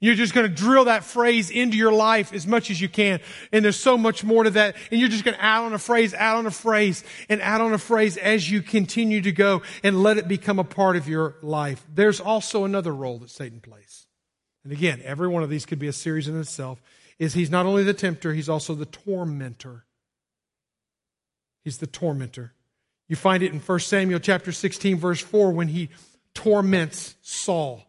You're 0.00 0.14
just 0.14 0.34
going 0.34 0.48
to 0.48 0.54
drill 0.54 0.86
that 0.86 1.04
phrase 1.04 1.50
into 1.50 1.76
your 1.76 1.92
life 1.92 2.32
as 2.32 2.46
much 2.46 2.70
as 2.70 2.80
you 2.80 2.88
can. 2.88 3.20
And 3.52 3.64
there's 3.64 3.78
so 3.78 3.96
much 3.96 4.24
more 4.24 4.44
to 4.44 4.50
that. 4.50 4.76
And 4.90 5.00
you're 5.00 5.08
just 5.08 5.24
going 5.24 5.36
to 5.36 5.42
add 5.42 5.60
on 5.60 5.72
a 5.72 5.78
phrase, 5.78 6.14
add 6.14 6.36
on 6.36 6.46
a 6.46 6.50
phrase, 6.50 7.04
and 7.28 7.40
add 7.40 7.60
on 7.60 7.72
a 7.72 7.78
phrase 7.78 8.16
as 8.16 8.50
you 8.50 8.60
continue 8.60 9.20
to 9.22 9.32
go 9.32 9.62
and 9.82 10.02
let 10.02 10.18
it 10.18 10.26
become 10.26 10.58
a 10.58 10.64
part 10.64 10.96
of 10.96 11.08
your 11.08 11.36
life. 11.42 11.86
There's 11.94 12.20
also 12.20 12.64
another 12.64 12.94
role 12.94 13.18
that 13.18 13.30
Satan 13.30 13.60
plays. 13.60 14.06
And 14.62 14.72
again, 14.72 15.00
every 15.04 15.28
one 15.28 15.42
of 15.42 15.50
these 15.50 15.66
could 15.66 15.78
be 15.78 15.88
a 15.88 15.92
series 15.92 16.26
in 16.26 16.38
itself. 16.40 16.82
Is 17.18 17.34
he's 17.34 17.50
not 17.50 17.66
only 17.66 17.84
the 17.84 17.94
tempter, 17.94 18.32
he's 18.32 18.48
also 18.48 18.74
the 18.74 18.86
tormentor. 18.86 19.84
He's 21.62 21.78
the 21.78 21.86
tormentor. 21.86 22.53
You 23.08 23.16
find 23.16 23.42
it 23.42 23.52
in 23.52 23.60
1 23.60 23.78
Samuel 23.80 24.20
chapter 24.20 24.52
16 24.52 24.98
verse 24.98 25.20
4 25.20 25.52
when 25.52 25.68
he 25.68 25.90
torments 26.34 27.14
Saul. 27.22 27.82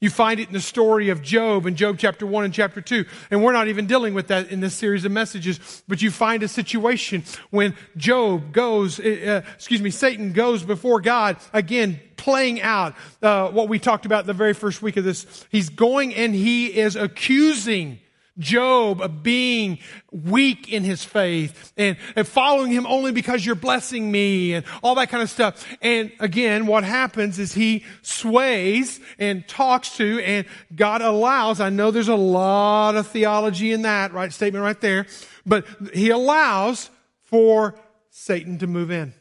You 0.00 0.10
find 0.10 0.38
it 0.38 0.46
in 0.46 0.52
the 0.52 0.60
story 0.60 1.08
of 1.08 1.22
Job 1.22 1.66
in 1.66 1.74
Job 1.74 1.96
chapter 1.98 2.24
1 2.24 2.44
and 2.44 2.54
chapter 2.54 2.80
2. 2.80 3.04
And 3.32 3.42
we're 3.42 3.52
not 3.52 3.66
even 3.66 3.86
dealing 3.86 4.14
with 4.14 4.28
that 4.28 4.52
in 4.52 4.60
this 4.60 4.74
series 4.74 5.04
of 5.04 5.10
messages, 5.10 5.82
but 5.88 6.00
you 6.00 6.12
find 6.12 6.44
a 6.44 6.48
situation 6.48 7.24
when 7.50 7.74
Job 7.96 8.52
goes, 8.52 9.00
uh, 9.00 9.42
excuse 9.54 9.82
me, 9.82 9.90
Satan 9.90 10.32
goes 10.32 10.62
before 10.62 11.00
God, 11.00 11.36
again, 11.52 11.98
playing 12.16 12.60
out 12.60 12.94
uh, 13.22 13.48
what 13.50 13.68
we 13.68 13.80
talked 13.80 14.06
about 14.06 14.24
the 14.26 14.32
very 14.32 14.54
first 14.54 14.82
week 14.82 14.96
of 14.96 15.02
this. 15.02 15.46
He's 15.50 15.68
going 15.68 16.14
and 16.14 16.32
he 16.32 16.66
is 16.66 16.94
accusing 16.94 17.98
Job 18.38 19.00
of 19.00 19.22
being 19.22 19.78
weak 20.12 20.72
in 20.72 20.84
his 20.84 21.02
faith 21.02 21.72
and, 21.76 21.96
and 22.14 22.26
following 22.26 22.70
him 22.70 22.86
only 22.86 23.12
because 23.12 23.44
you're 23.44 23.54
blessing 23.54 24.10
me 24.10 24.54
and 24.54 24.64
all 24.82 24.94
that 24.94 25.08
kind 25.08 25.22
of 25.22 25.30
stuff. 25.30 25.66
And 25.82 26.12
again, 26.20 26.66
what 26.66 26.84
happens 26.84 27.38
is 27.38 27.52
he 27.52 27.84
sways 28.02 29.00
and 29.18 29.46
talks 29.48 29.96
to 29.96 30.20
and 30.20 30.46
God 30.74 31.02
allows, 31.02 31.60
I 31.60 31.70
know 31.70 31.90
there's 31.90 32.08
a 32.08 32.14
lot 32.14 32.96
of 32.96 33.06
theology 33.08 33.72
in 33.72 33.82
that, 33.82 34.12
right? 34.12 34.32
Statement 34.32 34.62
right 34.62 34.80
there, 34.80 35.06
but 35.44 35.66
he 35.92 36.10
allows 36.10 36.90
for 37.22 37.74
Satan 38.10 38.58
to 38.58 38.66
move 38.66 38.90
in. 38.90 39.14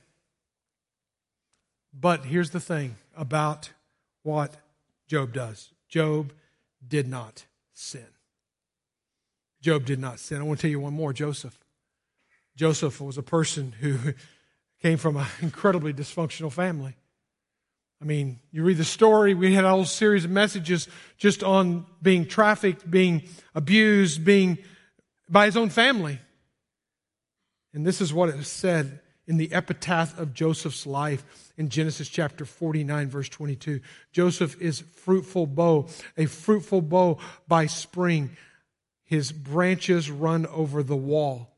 But 2.00 2.26
here's 2.26 2.52
the 2.52 2.60
thing 2.60 2.96
about 3.16 3.72
what 4.24 4.54
Job 5.08 5.34
does. 5.34 5.74
Job 5.90 6.34
did 6.88 7.08
not 7.08 7.46
sin. 7.74 8.06
Job 9.68 9.84
did 9.84 10.00
not 10.00 10.18
sin. 10.18 10.40
I 10.40 10.44
want 10.44 10.60
to 10.60 10.62
tell 10.62 10.72
you 10.72 10.80
one 10.80 10.94
more 10.94 11.12
Joseph. 11.12 11.60
Joseph 12.56 13.02
was 13.02 13.18
a 13.18 13.22
person 13.22 13.74
who 13.82 13.98
came 14.82 14.98
from 14.98 15.18
an 15.18 15.28
incredibly 15.42 15.92
dysfunctional 15.92 16.54
family. 16.54 16.96
I 18.02 18.06
mean, 18.06 18.40
you 18.54 18.64
read 18.64 18.78
the 18.78 18.86
story, 18.86 19.34
we 19.34 19.54
had 19.54 19.66
a 19.66 19.70
whole 19.70 19.84
series 19.84 20.24
of 20.24 20.32
messages 20.32 20.88
just 21.18 21.44
on 21.44 21.86
being 22.02 22.28
trafficked, 22.28 22.90
being 22.90 23.24
abused, 23.54 24.24
being 24.24 24.58
by 25.28 25.48
his 25.48 25.58
own 25.58 25.68
family. 25.68 26.22
And 27.74 27.86
this 27.86 28.00
is 28.00 28.14
what 28.14 28.30
it 28.30 28.42
said 28.46 29.02
in 29.28 29.36
the 29.36 29.52
epitaph 29.52 30.18
of 30.18 30.34
Joseph's 30.34 30.88
life 30.88 31.52
in 31.58 31.68
Genesis 31.68 32.08
chapter 32.08 32.46
49, 32.46 33.10
verse 33.10 33.28
22. 33.28 33.82
Joseph 34.14 34.62
is 34.62 34.80
fruitful 34.80 35.46
bough, 35.46 35.90
a 36.16 36.26
fruitful 36.26 36.84
bough 36.84 37.18
by 37.50 37.66
spring 37.66 38.30
his 39.08 39.32
branches 39.32 40.12
run 40.12 40.46
over 40.48 40.84
the 40.84 40.96
wall. 40.96 41.56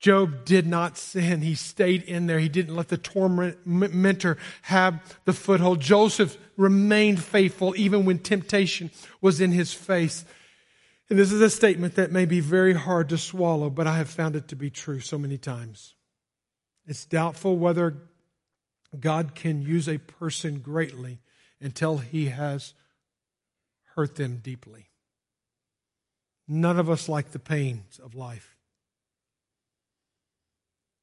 Job 0.00 0.46
did 0.46 0.66
not 0.66 0.96
sin. 0.98 1.42
He 1.42 1.54
stayed 1.54 2.02
in 2.02 2.26
there. 2.26 2.40
He 2.40 2.48
didn't 2.48 2.74
let 2.74 2.88
the 2.88 2.96
tormentor 2.96 4.38
have 4.62 5.18
the 5.26 5.34
foothold. 5.34 5.80
Joseph 5.80 6.36
remained 6.56 7.22
faithful 7.22 7.74
even 7.76 8.04
when 8.06 8.18
temptation 8.18 8.90
was 9.20 9.40
in 9.40 9.52
his 9.52 9.74
face. 9.74 10.24
And 11.10 11.18
this 11.18 11.30
is 11.30 11.42
a 11.42 11.50
statement 11.50 11.96
that 11.96 12.10
may 12.10 12.24
be 12.24 12.40
very 12.40 12.72
hard 12.72 13.10
to 13.10 13.18
swallow, 13.18 13.68
but 13.68 13.86
I 13.86 13.98
have 13.98 14.08
found 14.08 14.34
it 14.34 14.48
to 14.48 14.56
be 14.56 14.70
true 14.70 15.00
so 15.00 15.18
many 15.18 15.36
times. 15.36 15.94
It's 16.86 17.04
doubtful 17.04 17.58
whether 17.58 17.98
God 18.98 19.34
can 19.34 19.60
use 19.60 19.86
a 19.86 19.98
person 19.98 20.60
greatly 20.60 21.20
until 21.60 21.98
he 21.98 22.26
has 22.26 22.72
hurt 23.94 24.16
them 24.16 24.40
deeply. 24.42 24.88
None 26.48 26.78
of 26.78 26.90
us 26.90 27.08
like 27.08 27.30
the 27.30 27.38
pains 27.38 28.00
of 28.02 28.14
life. 28.14 28.56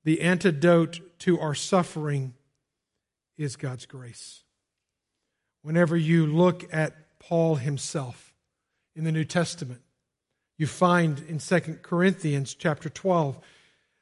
The 0.04 0.21
antidote 0.21 1.02
to 1.19 1.39
our 1.39 1.56
suffering 1.56 2.34
is 3.38 3.56
God's 3.56 3.86
grace. 3.86 4.43
Whenever 5.62 5.95
you 5.97 6.25
look 6.25 6.73
at 6.73 7.19
Paul 7.19 7.56
himself 7.56 8.34
in 8.95 9.04
the 9.04 9.12
New 9.12 9.25
Testament, 9.25 9.82
you 10.58 10.67
find 10.67 11.19
in 11.28 11.39
2 11.39 11.80
Corinthians 11.82 12.54
chapter 12.54 12.89
12, 12.89 13.39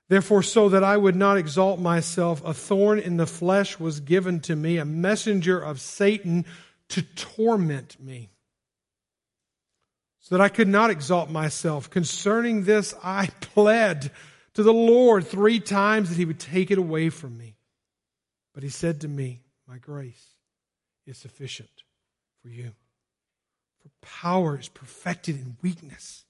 Therefore, 0.10 0.42
so 0.42 0.70
that 0.70 0.84
I 0.84 0.96
would 0.96 1.18
not 1.18 1.38
exalt 1.38 1.80
myself, 1.80 2.42
a 2.46 2.54
thorn 2.54 2.98
in 2.98 3.18
the 3.18 3.28
flesh 3.28 3.78
was 3.78 4.00
given 4.00 4.40
to 4.42 4.56
me, 4.56 4.78
a 4.78 4.86
messenger 4.86 5.60
of 5.60 5.82
Satan 5.82 6.46
to 6.90 7.02
torment 7.02 8.02
me 8.02 8.30
so 10.28 10.36
that 10.36 10.44
I 10.44 10.50
could 10.50 10.68
not 10.68 10.90
exalt 10.90 11.30
myself. 11.30 11.90
Concerning 11.90 12.66
this, 12.66 12.94
I 13.02 13.28
pled 13.40 14.12
to 14.56 14.64
the 14.64 14.74
Lord 14.74 15.26
three 15.26 15.62
times 15.62 16.10
that 16.10 16.18
he 16.18 16.26
would 16.26 16.40
take 16.40 16.70
it 16.70 16.78
away 16.78 17.10
from 17.10 17.38
me. 17.38 17.56
But 18.54 18.64
he 18.64 18.68
said 18.68 19.00
to 19.02 19.08
me, 19.08 19.40
My 19.70 19.78
grace 19.78 20.28
is 21.06 21.18
sufficient 21.18 21.70
for 22.42 22.50
you. 22.50 22.74
For 23.82 23.90
power 24.02 24.60
is 24.60 24.68
perfected 24.68 25.38
in 25.38 25.56
weakness. 25.62 26.26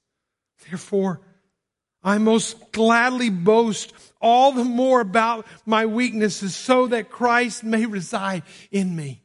Therefore, 0.69 1.19
I 2.03 2.19
most 2.19 2.71
gladly 2.71 3.31
boast 3.31 3.93
all 4.21 4.51
the 4.51 4.63
more 4.63 5.01
about 5.01 5.47
my 5.65 5.87
weaknesses 5.87 6.53
so 6.55 6.85
that 6.85 7.09
Christ 7.09 7.63
may 7.63 7.87
reside 7.87 8.43
in 8.69 8.95
me. 8.95 9.23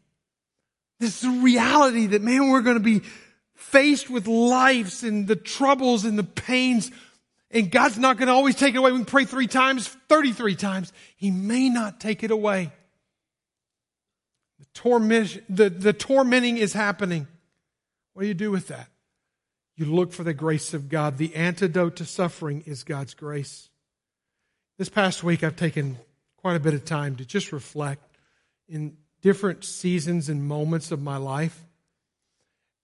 This 0.98 1.22
is 1.22 1.28
a 1.28 1.42
reality 1.42 2.06
that, 2.06 2.22
man, 2.22 2.50
we're 2.50 2.62
going 2.62 2.76
to 2.76 2.80
be 2.80 3.02
faced 3.62 4.10
with 4.10 4.26
lives 4.26 5.02
and 5.02 5.26
the 5.26 5.36
troubles 5.36 6.04
and 6.04 6.18
the 6.18 6.24
pains, 6.24 6.90
and 7.50 7.70
God's 7.70 7.98
not 7.98 8.16
going 8.16 8.26
to 8.26 8.32
always 8.32 8.56
take 8.56 8.74
it 8.74 8.78
away. 8.78 8.92
We 8.92 8.98
can 8.98 9.04
pray 9.06 9.24
three 9.24 9.46
times, 9.46 9.88
33 10.08 10.56
times. 10.56 10.92
He 11.16 11.30
may 11.30 11.68
not 11.68 12.00
take 12.00 12.22
it 12.22 12.30
away. 12.30 12.72
The, 14.58 15.42
the, 15.48 15.70
the 15.70 15.92
tormenting 15.92 16.56
is 16.56 16.72
happening. 16.72 17.26
What 18.14 18.22
do 18.22 18.28
you 18.28 18.34
do 18.34 18.50
with 18.50 18.68
that? 18.68 18.88
You 19.76 19.86
look 19.86 20.12
for 20.12 20.24
the 20.24 20.34
grace 20.34 20.74
of 20.74 20.88
God. 20.88 21.18
The 21.18 21.34
antidote 21.34 21.96
to 21.96 22.04
suffering 22.04 22.62
is 22.66 22.84
God's 22.84 23.14
grace. 23.14 23.70
This 24.78 24.88
past 24.88 25.22
week, 25.22 25.42
I've 25.44 25.56
taken 25.56 25.98
quite 26.36 26.56
a 26.56 26.60
bit 26.60 26.74
of 26.74 26.84
time 26.84 27.16
to 27.16 27.24
just 27.24 27.52
reflect 27.52 28.02
in 28.68 28.96
different 29.22 29.64
seasons 29.64 30.28
and 30.28 30.46
moments 30.46 30.90
of 30.90 31.00
my 31.00 31.16
life. 31.16 31.64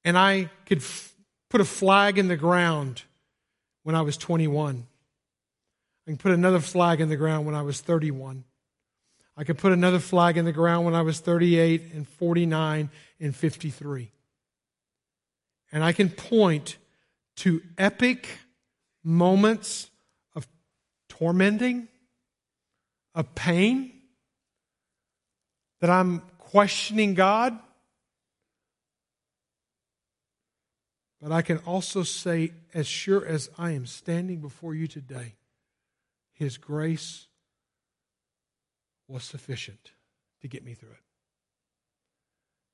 And 0.08 0.16
I 0.16 0.48
could 0.64 0.78
f- 0.78 1.12
put 1.50 1.60
a 1.60 1.66
flag 1.66 2.16
in 2.16 2.28
the 2.28 2.36
ground 2.38 3.02
when 3.82 3.94
I 3.94 4.00
was 4.00 4.16
21. 4.16 4.86
I 6.06 6.10
can 6.10 6.16
put 6.16 6.32
another 6.32 6.60
flag 6.60 7.02
in 7.02 7.10
the 7.10 7.16
ground 7.16 7.44
when 7.44 7.54
I 7.54 7.60
was 7.60 7.82
31. 7.82 8.44
I 9.36 9.44
could 9.44 9.58
put 9.58 9.70
another 9.70 9.98
flag 9.98 10.38
in 10.38 10.46
the 10.46 10.52
ground 10.52 10.86
when 10.86 10.94
I 10.94 11.02
was 11.02 11.20
38 11.20 11.92
and 11.92 12.08
49 12.08 12.88
and 13.20 13.36
53. 13.36 14.10
And 15.72 15.84
I 15.84 15.92
can 15.92 16.08
point 16.08 16.78
to 17.36 17.60
epic 17.76 18.30
moments 19.04 19.90
of 20.34 20.48
tormenting, 21.10 21.86
of 23.14 23.34
pain, 23.34 23.92
that 25.82 25.90
I'm 25.90 26.22
questioning 26.38 27.12
God. 27.12 27.58
But 31.20 31.32
I 31.32 31.42
can 31.42 31.58
also 31.58 32.02
say, 32.04 32.52
as 32.72 32.86
sure 32.86 33.26
as 33.26 33.50
I 33.58 33.72
am 33.72 33.86
standing 33.86 34.40
before 34.40 34.74
you 34.74 34.86
today, 34.86 35.34
His 36.32 36.56
grace 36.56 37.26
was 39.08 39.24
sufficient 39.24 39.92
to 40.42 40.48
get 40.48 40.64
me 40.64 40.74
through 40.74 40.90
it. 40.90 41.02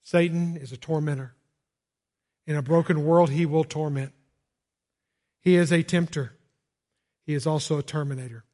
Satan 0.02 0.57
is 0.57 0.72
a 0.72 0.76
tormentor. 0.76 1.35
In 2.46 2.57
a 2.57 2.62
broken 2.62 3.04
world, 3.04 3.30
he 3.30 3.46
will 3.46 3.64
torment. 3.64 4.12
He 5.40 5.54
is 5.54 5.72
a 5.72 5.83
tempter. 5.83 6.35
He 7.24 7.33
is 7.33 7.46
also 7.46 7.78
a 7.78 7.83
terminator. 7.83 8.44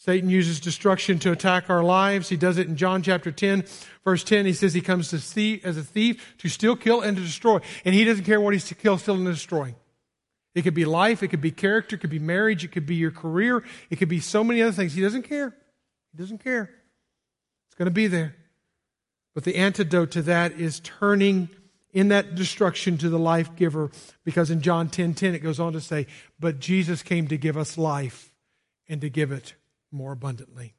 Satan 0.00 0.30
uses 0.30 0.60
destruction 0.60 1.18
to 1.18 1.30
attack 1.30 1.68
our 1.68 1.82
lives. 1.82 2.30
He 2.30 2.38
does 2.38 2.56
it 2.56 2.66
in 2.66 2.76
John 2.76 3.02
chapter 3.02 3.30
10, 3.30 3.64
verse 4.02 4.24
10. 4.24 4.46
He 4.46 4.54
says 4.54 4.72
he 4.72 4.80
comes 4.80 5.10
to 5.10 5.18
see 5.18 5.60
as 5.62 5.76
a 5.76 5.82
thief 5.82 6.36
to 6.38 6.48
steal, 6.48 6.74
kill, 6.74 7.02
and 7.02 7.18
to 7.18 7.22
destroy. 7.22 7.60
And 7.84 7.94
he 7.94 8.06
doesn't 8.06 8.24
care 8.24 8.40
what 8.40 8.54
he's 8.54 8.64
to 8.68 8.74
kill, 8.74 8.96
steal, 8.96 9.16
and 9.16 9.26
destroy. 9.26 9.74
It 10.54 10.62
could 10.62 10.72
be 10.72 10.86
life, 10.86 11.22
it 11.22 11.28
could 11.28 11.42
be 11.42 11.50
character, 11.50 11.96
it 11.96 11.98
could 11.98 12.08
be 12.08 12.18
marriage, 12.18 12.64
it 12.64 12.72
could 12.72 12.86
be 12.86 12.94
your 12.94 13.10
career, 13.10 13.62
it 13.90 13.96
could 13.96 14.08
be 14.08 14.20
so 14.20 14.42
many 14.42 14.62
other 14.62 14.72
things. 14.72 14.94
He 14.94 15.02
doesn't 15.02 15.24
care. 15.24 15.54
He 16.12 16.18
doesn't 16.18 16.42
care. 16.42 16.70
It's 17.66 17.74
going 17.74 17.84
to 17.84 17.90
be 17.90 18.06
there. 18.06 18.34
But 19.34 19.44
the 19.44 19.56
antidote 19.56 20.12
to 20.12 20.22
that 20.22 20.52
is 20.52 20.80
turning 20.80 21.50
in 21.92 22.08
that 22.08 22.34
destruction 22.36 22.96
to 22.98 23.10
the 23.10 23.18
life 23.18 23.54
giver 23.54 23.90
because 24.24 24.50
in 24.50 24.62
John 24.62 24.88
10 24.88 25.12
10 25.12 25.34
it 25.34 25.40
goes 25.40 25.60
on 25.60 25.74
to 25.74 25.80
say, 25.82 26.06
But 26.38 26.58
Jesus 26.58 27.02
came 27.02 27.28
to 27.28 27.36
give 27.36 27.58
us 27.58 27.76
life 27.76 28.32
and 28.88 29.02
to 29.02 29.10
give 29.10 29.30
it 29.30 29.56
more 29.92 30.12
abundantly. 30.12 30.74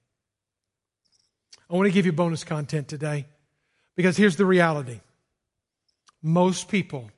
I 1.70 1.76
want 1.76 1.88
to 1.88 1.92
give 1.92 2.06
you 2.06 2.12
bonus 2.12 2.44
content 2.44 2.88
today 2.88 3.26
because 3.96 4.18
here's 4.18 4.36
the 4.36 4.46
reality 4.46 5.00
most 6.22 6.68
people 6.68 7.10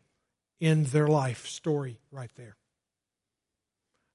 in 0.60 0.86
their 0.86 1.08
life 1.08 1.48
story 1.48 1.98
right 2.12 2.32
there. 2.38 2.56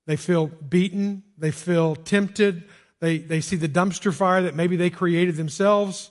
They 0.07 0.17
feel 0.17 0.47
beaten, 0.47 1.23
they 1.37 1.51
feel 1.51 1.95
tempted, 1.95 2.65
they, 3.01 3.19
they 3.19 3.41
see 3.41 3.57
the 3.57 3.69
dumpster 3.69 4.15
fire 4.15 4.43
that 4.43 4.55
maybe 4.55 4.77
they 4.77 4.91
created 4.91 5.37
themselves. 5.37 6.11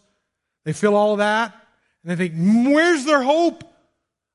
They 0.64 0.74
feel 0.74 0.96
all 0.96 1.14
of 1.14 1.20
that, 1.20 1.56
and 2.04 2.12
they 2.12 2.28
think, 2.28 2.74
where's 2.76 3.06
their 3.06 3.24
hope? 3.24 3.64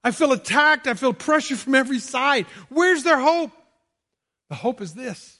I 0.02 0.10
feel 0.10 0.32
attacked, 0.32 0.86
I 0.86 0.94
feel 0.94 1.12
pressure 1.12 1.56
from 1.56 1.74
every 1.74 1.98
side. 1.98 2.46
Where's 2.68 3.04
their 3.04 3.20
hope? 3.20 3.52
The 4.48 4.56
hope 4.56 4.80
is 4.80 4.94
this 4.94 5.38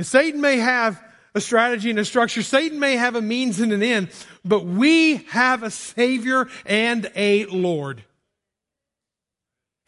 and 0.00 0.06
Satan 0.06 0.40
may 0.40 0.56
have 0.56 0.98
a 1.34 1.42
strategy 1.42 1.90
and 1.90 1.98
a 1.98 2.06
structure. 2.06 2.42
Satan 2.42 2.80
may 2.80 2.96
have 2.96 3.16
a 3.16 3.20
means 3.20 3.60
and 3.60 3.70
an 3.70 3.82
end, 3.82 4.08
but 4.42 4.64
we 4.64 5.16
have 5.28 5.62
a 5.62 5.70
Savior 5.70 6.48
and 6.64 7.12
a 7.14 7.44
Lord. 7.44 8.02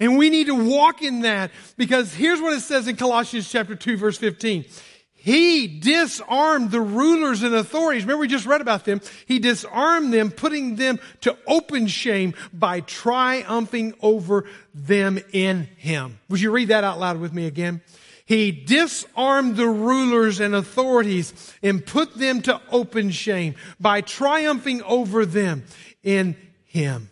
And 0.01 0.19
we 0.19 0.29
need 0.29 0.49
to 0.49 0.69
walk 0.69 1.01
in 1.01 1.21
that 1.21 1.51
because 1.79 2.13
here's 2.13 2.43
what 2.43 2.53
it 2.53 2.61
says 2.61 2.89
in 2.89 2.97
Colossians 2.97 3.51
chapter 3.51 3.75
2 3.75 3.97
verse 3.97 4.19
15. 4.19 4.67
He 5.15 5.67
disarmed 5.67 6.73
the 6.73 6.83
rulers 6.83 7.43
and 7.43 7.55
authorities. 7.55 8.03
Remember 8.03 8.21
we 8.21 8.29
just 8.29 8.45
read 8.45 8.61
about 8.61 8.85
them. 8.85 9.01
He 9.25 9.39
disarmed 9.39 10.13
them, 10.13 10.31
putting 10.31 10.77
them 10.77 11.01
to 11.23 11.39
open 11.47 11.87
shame 11.87 12.35
by 12.53 12.81
triumphing 12.81 13.95
over 14.03 14.45
them 14.75 15.19
in 15.33 15.71
Him. 15.79 16.19
Would 16.29 16.43
you 16.43 16.51
read 16.51 16.69
that 16.69 16.85
out 16.85 17.01
loud 17.01 17.19
with 17.19 17.33
me 17.33 17.47
again? 17.47 17.81
He 18.25 18.53
disarmed 18.53 19.57
the 19.57 19.69
rulers 19.69 20.41
and 20.41 20.55
authorities 20.55 21.55
and 21.63 21.85
put 21.85 22.15
them 22.15 22.43
to 22.43 22.61
open 22.71 23.11
shame 23.11 23.55
by 23.81 24.01
triumphing 24.01 24.83
over 24.83 25.27
them 25.27 25.65
in 26.03 26.37
Him. 26.65 27.09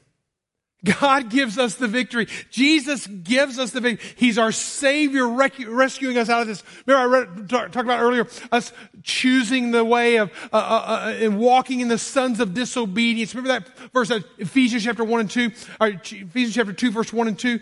God 0.84 1.28
gives 1.28 1.58
us 1.58 1.74
the 1.74 1.88
victory. 1.88 2.26
Jesus 2.50 3.06
gives 3.06 3.58
us 3.58 3.70
the 3.72 3.80
victory. 3.80 4.08
He's 4.16 4.38
our 4.38 4.52
Savior 4.52 5.28
rescuing 5.28 6.16
us 6.16 6.30
out 6.30 6.42
of 6.42 6.48
this. 6.48 6.64
Remember 6.86 7.16
I 7.16 7.20
read, 7.20 7.50
talked 7.50 7.76
about 7.76 8.00
earlier, 8.00 8.26
us 8.50 8.72
choosing 9.02 9.72
the 9.72 9.84
way 9.84 10.16
of, 10.16 10.30
uh, 10.52 10.56
uh, 10.56 10.84
uh, 10.86 11.14
and 11.18 11.38
walking 11.38 11.80
in 11.80 11.88
the 11.88 11.98
sons 11.98 12.40
of 12.40 12.54
disobedience. 12.54 13.34
Remember 13.34 13.60
that 13.60 13.90
verse, 13.92 14.10
Ephesians 14.38 14.84
chapter 14.84 15.04
1 15.04 15.20
and 15.20 15.30
2, 15.30 15.50
or 15.80 15.88
Ephesians 15.88 16.54
chapter 16.54 16.72
2 16.72 16.90
verse 16.92 17.12
1 17.12 17.28
and 17.28 17.38
2. 17.38 17.60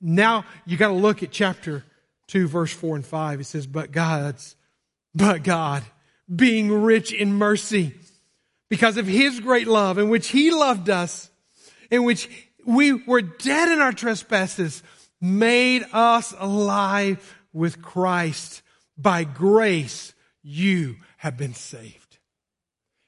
Now 0.00 0.44
you 0.64 0.76
gotta 0.76 0.94
look 0.94 1.24
at 1.24 1.32
chapter 1.32 1.84
2, 2.30 2.48
verse 2.48 2.72
4 2.72 2.96
and 2.96 3.06
5, 3.06 3.40
it 3.40 3.44
says, 3.44 3.66
But 3.66 3.92
God's, 3.92 4.56
but 5.14 5.42
God, 5.42 5.82
being 6.34 6.72
rich 6.72 7.12
in 7.12 7.34
mercy, 7.34 7.94
because 8.68 8.96
of 8.96 9.06
his 9.06 9.40
great 9.40 9.66
love, 9.66 9.98
in 9.98 10.08
which 10.08 10.28
he 10.28 10.50
loved 10.50 10.88
us, 10.88 11.30
in 11.90 12.04
which 12.04 12.28
we 12.64 12.92
were 12.92 13.20
dead 13.20 13.68
in 13.68 13.80
our 13.80 13.92
trespasses, 13.92 14.82
made 15.20 15.84
us 15.92 16.32
alive 16.38 17.36
with 17.52 17.82
Christ. 17.82 18.62
By 18.96 19.24
grace, 19.24 20.14
you 20.42 20.96
have 21.18 21.36
been 21.36 21.54
saved. 21.54 21.99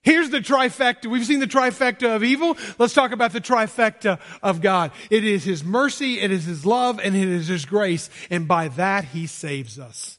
Here's 0.03 0.31
the 0.31 0.41
trifecta. 0.41 1.07
We've 1.07 1.25
seen 1.25 1.41
the 1.41 1.47
trifecta 1.47 2.17
of 2.17 2.25
evil. 2.25 2.57
Let's 2.79 2.95
talk 2.95 3.13
about 3.13 3.33
the 3.33 3.41
trifecta 3.41 4.19
of 4.43 4.61
God. 4.61 4.91
It 5.11 5.25
is 5.25 5.45
His 5.45 5.63
mercy, 5.63 6.21
it 6.21 6.31
is 6.31 6.45
His 6.45 6.67
love, 6.67 6.99
and 6.99 7.15
it 7.15 7.29
is 7.29 7.47
His 7.47 7.65
grace. 7.65 8.11
And 8.29 8.49
by 8.49 8.69
that, 8.69 9.05
He 9.05 9.27
saves 9.27 9.79
us. 9.79 10.19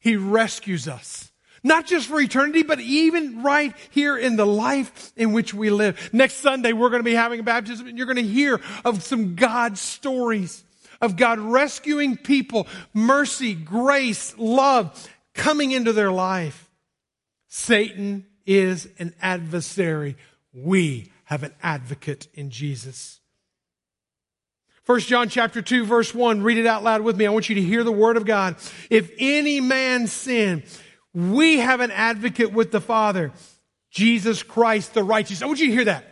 He 0.00 0.16
rescues 0.16 0.86
us. 0.86 1.32
Not 1.62 1.86
just 1.86 2.08
for 2.08 2.20
eternity, 2.20 2.62
but 2.62 2.78
even 2.78 3.42
right 3.42 3.74
here 3.90 4.16
in 4.16 4.36
the 4.36 4.46
life 4.46 5.12
in 5.16 5.32
which 5.32 5.52
we 5.52 5.70
live. 5.70 6.10
Next 6.12 6.34
Sunday, 6.34 6.72
we're 6.72 6.90
going 6.90 7.00
to 7.00 7.10
be 7.10 7.14
having 7.14 7.40
a 7.40 7.42
baptism 7.42 7.88
and 7.88 7.96
you're 7.96 8.06
going 8.06 8.16
to 8.16 8.22
hear 8.22 8.60
of 8.84 9.02
some 9.02 9.34
God 9.34 9.76
stories 9.78 10.62
of 11.00 11.16
God 11.16 11.38
rescuing 11.38 12.16
people, 12.16 12.66
mercy, 12.94 13.54
grace, 13.54 14.34
love 14.38 15.08
coming 15.34 15.72
into 15.72 15.92
their 15.92 16.12
life. 16.12 16.70
Satan 17.48 18.26
is 18.46 18.88
an 18.98 19.14
adversary. 19.20 20.16
We 20.52 21.12
have 21.24 21.42
an 21.42 21.54
advocate 21.62 22.28
in 22.34 22.50
Jesus. 22.50 23.20
First 24.84 25.08
John 25.08 25.28
chapter 25.28 25.60
2 25.60 25.84
verse 25.84 26.14
1, 26.14 26.42
read 26.42 26.58
it 26.58 26.66
out 26.66 26.84
loud 26.84 27.02
with 27.02 27.16
me. 27.16 27.26
I 27.26 27.30
want 27.30 27.48
you 27.48 27.56
to 27.56 27.62
hear 27.62 27.82
the 27.82 27.90
word 27.90 28.16
of 28.16 28.24
God. 28.24 28.54
If 28.88 29.10
any 29.18 29.60
man 29.60 30.06
sin, 30.06 30.62
we 31.12 31.58
have 31.58 31.80
an 31.80 31.90
advocate 31.90 32.52
with 32.52 32.70
the 32.70 32.80
Father, 32.80 33.32
Jesus 33.90 34.44
Christ 34.44 34.94
the 34.94 35.02
righteous. 35.02 35.42
I 35.42 35.46
want 35.46 35.58
you 35.58 35.66
to 35.66 35.72
hear 35.72 35.84
that. 35.86 36.04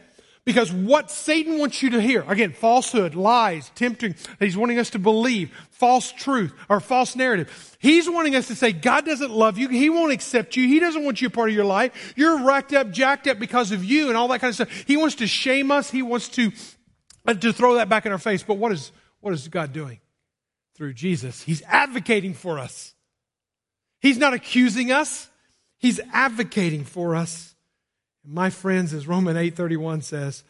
Because 0.44 0.70
what 0.70 1.10
Satan 1.10 1.58
wants 1.58 1.82
you 1.82 1.90
to 1.90 2.00
hear, 2.00 2.22
again, 2.28 2.52
falsehood, 2.52 3.14
lies, 3.14 3.70
tempting, 3.74 4.14
he's 4.38 4.58
wanting 4.58 4.78
us 4.78 4.90
to 4.90 4.98
believe, 4.98 5.50
false 5.70 6.12
truth 6.12 6.52
or 6.68 6.80
false 6.80 7.16
narrative. 7.16 7.76
He's 7.78 8.10
wanting 8.10 8.36
us 8.36 8.48
to 8.48 8.54
say, 8.54 8.72
God 8.72 9.06
doesn't 9.06 9.30
love 9.30 9.56
you. 9.56 9.68
He 9.68 9.88
won't 9.88 10.12
accept 10.12 10.54
you. 10.54 10.68
He 10.68 10.80
doesn't 10.80 11.02
want 11.02 11.22
you 11.22 11.28
a 11.28 11.30
part 11.30 11.48
of 11.48 11.54
your 11.54 11.64
life. 11.64 12.12
You're 12.14 12.44
racked 12.44 12.74
up, 12.74 12.90
jacked 12.90 13.26
up 13.26 13.38
because 13.38 13.72
of 13.72 13.82
you 13.82 14.08
and 14.08 14.18
all 14.18 14.28
that 14.28 14.40
kind 14.40 14.50
of 14.50 14.54
stuff. 14.54 14.84
He 14.86 14.98
wants 14.98 15.16
to 15.16 15.26
shame 15.26 15.70
us. 15.70 15.90
He 15.90 16.02
wants 16.02 16.28
to, 16.30 16.52
uh, 17.26 17.32
to 17.32 17.52
throw 17.54 17.76
that 17.76 17.88
back 17.88 18.04
in 18.04 18.12
our 18.12 18.18
face. 18.18 18.42
But 18.42 18.58
what 18.58 18.70
is, 18.70 18.92
what 19.20 19.32
is 19.32 19.48
God 19.48 19.72
doing? 19.72 19.98
Through 20.76 20.92
Jesus. 20.92 21.40
He's 21.40 21.62
advocating 21.62 22.34
for 22.34 22.58
us. 22.58 22.94
He's 24.00 24.18
not 24.18 24.34
accusing 24.34 24.92
us. 24.92 25.30
He's 25.78 26.00
advocating 26.12 26.84
for 26.84 27.16
us. 27.16 27.53
My 28.26 28.50
friends, 28.50 28.94
as 28.94 29.06
Romans 29.06 29.36
8:31 29.36 30.02
says, 30.02 30.44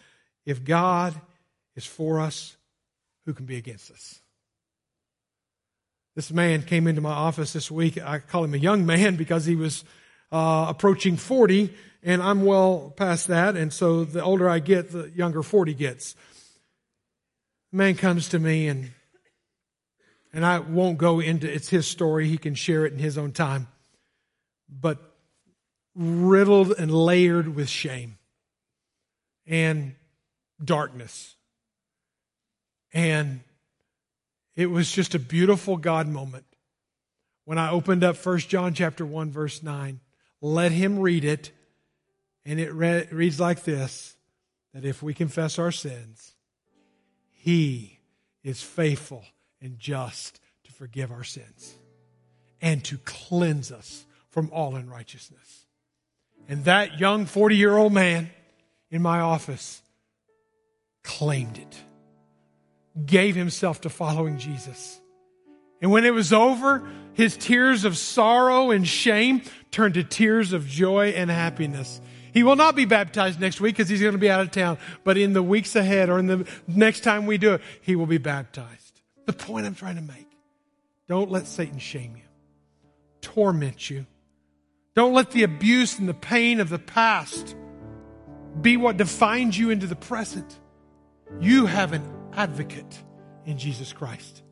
if 0.46 0.64
God 0.64 1.14
is 1.74 1.86
for 1.86 2.20
us, 2.20 2.56
who 3.24 3.32
can 3.32 3.46
be 3.46 3.56
against 3.56 3.90
us? 3.90 4.20
This 6.14 6.30
man 6.30 6.62
came 6.62 6.86
into 6.86 7.00
my 7.00 7.12
office 7.12 7.52
this 7.52 7.70
week. 7.70 8.00
I 8.00 8.20
call 8.20 8.44
him 8.44 8.54
a 8.54 8.58
young 8.58 8.86
man 8.86 9.16
because 9.16 9.46
he 9.46 9.56
was 9.56 9.84
uh, 10.30 10.66
approaching 10.68 11.16
40, 11.16 11.72
and 12.02 12.22
I'm 12.22 12.44
well 12.44 12.92
past 12.96 13.28
that. 13.28 13.56
And 13.56 13.72
so 13.72 14.04
the 14.04 14.22
older 14.22 14.48
I 14.48 14.58
get, 14.60 14.92
the 14.92 15.10
younger 15.10 15.42
40 15.42 15.74
gets. 15.74 16.14
The 17.72 17.78
man 17.78 17.96
comes 17.96 18.28
to 18.30 18.38
me 18.38 18.68
and 18.68 18.90
And 20.32 20.44
I 20.44 20.58
won't 20.58 20.98
go 20.98 21.20
into 21.20 21.52
it's 21.52 21.68
his 21.68 21.86
story. 21.86 22.28
He 22.28 22.38
can 22.38 22.54
share 22.54 22.86
it 22.86 22.92
in 22.92 22.98
his 22.98 23.16
own 23.16 23.32
time. 23.32 23.68
But 24.68 24.98
riddled 25.94 26.72
and 26.72 26.90
layered 26.90 27.54
with 27.54 27.68
shame 27.68 28.18
and 29.46 29.94
darkness. 30.62 31.36
And 32.92 33.40
it 34.56 34.66
was 34.66 34.90
just 34.90 35.14
a 35.14 35.18
beautiful 35.18 35.76
God 35.76 36.08
moment 36.08 36.44
when 37.44 37.58
I 37.58 37.70
opened 37.70 38.04
up 38.04 38.16
1 38.24 38.38
John 38.40 38.74
chapter 38.74 39.04
1 39.04 39.30
verse 39.30 39.62
9. 39.62 40.00
Let 40.40 40.72
him 40.72 40.98
read 40.98 41.24
it 41.24 41.50
and 42.44 42.60
it 42.60 42.72
re- 42.72 43.08
reads 43.10 43.40
like 43.40 43.64
this 43.64 44.16
that 44.72 44.84
if 44.84 45.02
we 45.02 45.14
confess 45.14 45.58
our 45.58 45.72
sins, 45.72 46.34
he 47.30 48.00
is 48.42 48.62
faithful 48.62 49.24
and 49.60 49.78
just 49.78 50.40
to 50.64 50.72
forgive 50.72 51.10
our 51.10 51.24
sins 51.24 51.74
and 52.60 52.84
to 52.84 52.98
cleanse 52.98 53.70
us 53.70 54.04
from 54.30 54.50
all 54.52 54.74
unrighteousness. 54.74 55.63
And 56.48 56.64
that 56.64 56.98
young 56.98 57.26
40 57.26 57.56
year 57.56 57.76
old 57.76 57.92
man 57.92 58.30
in 58.90 59.02
my 59.02 59.20
office 59.20 59.82
claimed 61.02 61.58
it, 61.58 61.82
gave 63.04 63.34
himself 63.34 63.82
to 63.82 63.90
following 63.90 64.38
Jesus. 64.38 65.00
And 65.80 65.90
when 65.90 66.04
it 66.04 66.14
was 66.14 66.32
over, 66.32 66.86
his 67.12 67.36
tears 67.36 67.84
of 67.84 67.96
sorrow 67.96 68.70
and 68.70 68.86
shame 68.86 69.42
turned 69.70 69.94
to 69.94 70.04
tears 70.04 70.52
of 70.52 70.66
joy 70.66 71.08
and 71.08 71.30
happiness. 71.30 72.00
He 72.32 72.42
will 72.42 72.56
not 72.56 72.74
be 72.74 72.84
baptized 72.84 73.40
next 73.40 73.60
week 73.60 73.76
because 73.76 73.88
he's 73.88 74.00
going 74.00 74.12
to 74.12 74.18
be 74.18 74.30
out 74.30 74.40
of 74.40 74.50
town, 74.50 74.78
but 75.04 75.16
in 75.16 75.34
the 75.34 75.42
weeks 75.42 75.76
ahead 75.76 76.08
or 76.08 76.18
in 76.18 76.26
the 76.26 76.48
next 76.66 77.00
time 77.00 77.26
we 77.26 77.38
do 77.38 77.54
it, 77.54 77.60
he 77.80 77.96
will 77.96 78.06
be 78.06 78.18
baptized. 78.18 79.00
The 79.26 79.32
point 79.32 79.66
I'm 79.66 79.74
trying 79.74 79.96
to 79.96 80.02
make 80.02 80.26
don't 81.06 81.30
let 81.30 81.46
Satan 81.46 81.78
shame 81.78 82.16
you, 82.16 82.22
torment 83.20 83.88
you. 83.88 84.06
Don't 84.94 85.12
let 85.12 85.32
the 85.32 85.42
abuse 85.42 85.98
and 85.98 86.08
the 86.08 86.14
pain 86.14 86.60
of 86.60 86.68
the 86.68 86.78
past 86.78 87.56
be 88.60 88.76
what 88.76 88.96
defines 88.96 89.58
you 89.58 89.70
into 89.70 89.86
the 89.86 89.96
present. 89.96 90.58
You 91.40 91.66
have 91.66 91.92
an 91.92 92.08
advocate 92.32 93.02
in 93.44 93.58
Jesus 93.58 93.92
Christ. 93.92 94.42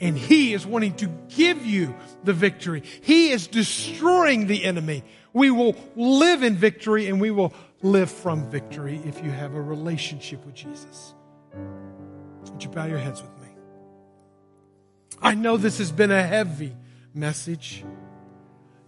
And 0.00 0.16
he 0.16 0.54
is 0.54 0.66
wanting 0.66 0.94
to 0.96 1.06
give 1.28 1.64
you 1.64 1.94
the 2.24 2.32
victory. 2.32 2.82
He 3.02 3.30
is 3.30 3.46
destroying 3.46 4.46
the 4.46 4.64
enemy. 4.64 5.04
We 5.32 5.50
will 5.50 5.76
live 5.94 6.42
in 6.42 6.56
victory 6.56 7.06
and 7.06 7.20
we 7.20 7.30
will 7.30 7.52
live 7.82 8.10
from 8.10 8.50
victory 8.50 9.00
if 9.04 9.22
you 9.22 9.30
have 9.30 9.54
a 9.54 9.60
relationship 9.60 10.44
with 10.44 10.54
Jesus. 10.54 11.14
Would 12.50 12.64
you 12.64 12.70
bow 12.70 12.86
your 12.86 12.98
heads 12.98 13.22
with 13.22 13.30
me? 13.40 13.48
I 15.22 15.34
know 15.34 15.56
this 15.56 15.78
has 15.78 15.92
been 15.92 16.10
a 16.10 16.22
heavy 16.22 16.74
message. 17.14 17.84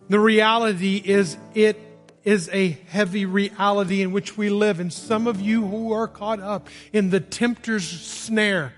The 0.09 0.21
reality 0.21 0.97
is, 0.97 1.37
it 1.55 1.81
is 2.25 2.49
a 2.53 2.71
heavy 2.89 3.27
reality 3.27 4.03
in 4.03 4.13
which 4.13 4.37
we 4.37 4.49
live. 4.51 4.81
And 4.81 4.93
some 4.93 5.27
of 5.27 5.41
you 5.41 5.67
who 5.67 5.93
are 5.93 6.09
caught 6.09 6.41
up 6.41 6.69
in 6.93 7.11
the 7.11 7.21
tempter's 7.21 7.89
snare, 7.89 8.73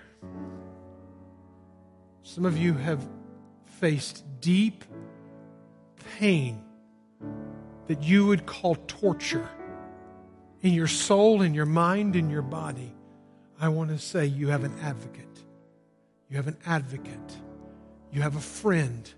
some 2.22 2.46
of 2.46 2.56
you 2.56 2.74
have 2.74 3.06
faced 3.80 4.24
deep 4.40 4.84
pain 6.18 6.62
that 7.86 8.02
you 8.02 8.26
would 8.26 8.46
call 8.46 8.76
torture 8.86 9.48
in 10.62 10.72
your 10.72 10.86
soul, 10.86 11.42
in 11.42 11.52
your 11.52 11.66
mind, 11.66 12.16
in 12.16 12.30
your 12.30 12.42
body. 12.42 12.94
I 13.60 13.68
want 13.68 13.90
to 13.90 13.98
say 13.98 14.26
you 14.26 14.48
have 14.48 14.64
an 14.64 14.74
advocate. 14.80 15.24
You 16.30 16.36
have 16.36 16.48
an 16.48 16.56
advocate. 16.64 17.36
You 18.10 18.22
have 18.22 18.36
a 18.36 18.40
friend. 18.40 19.12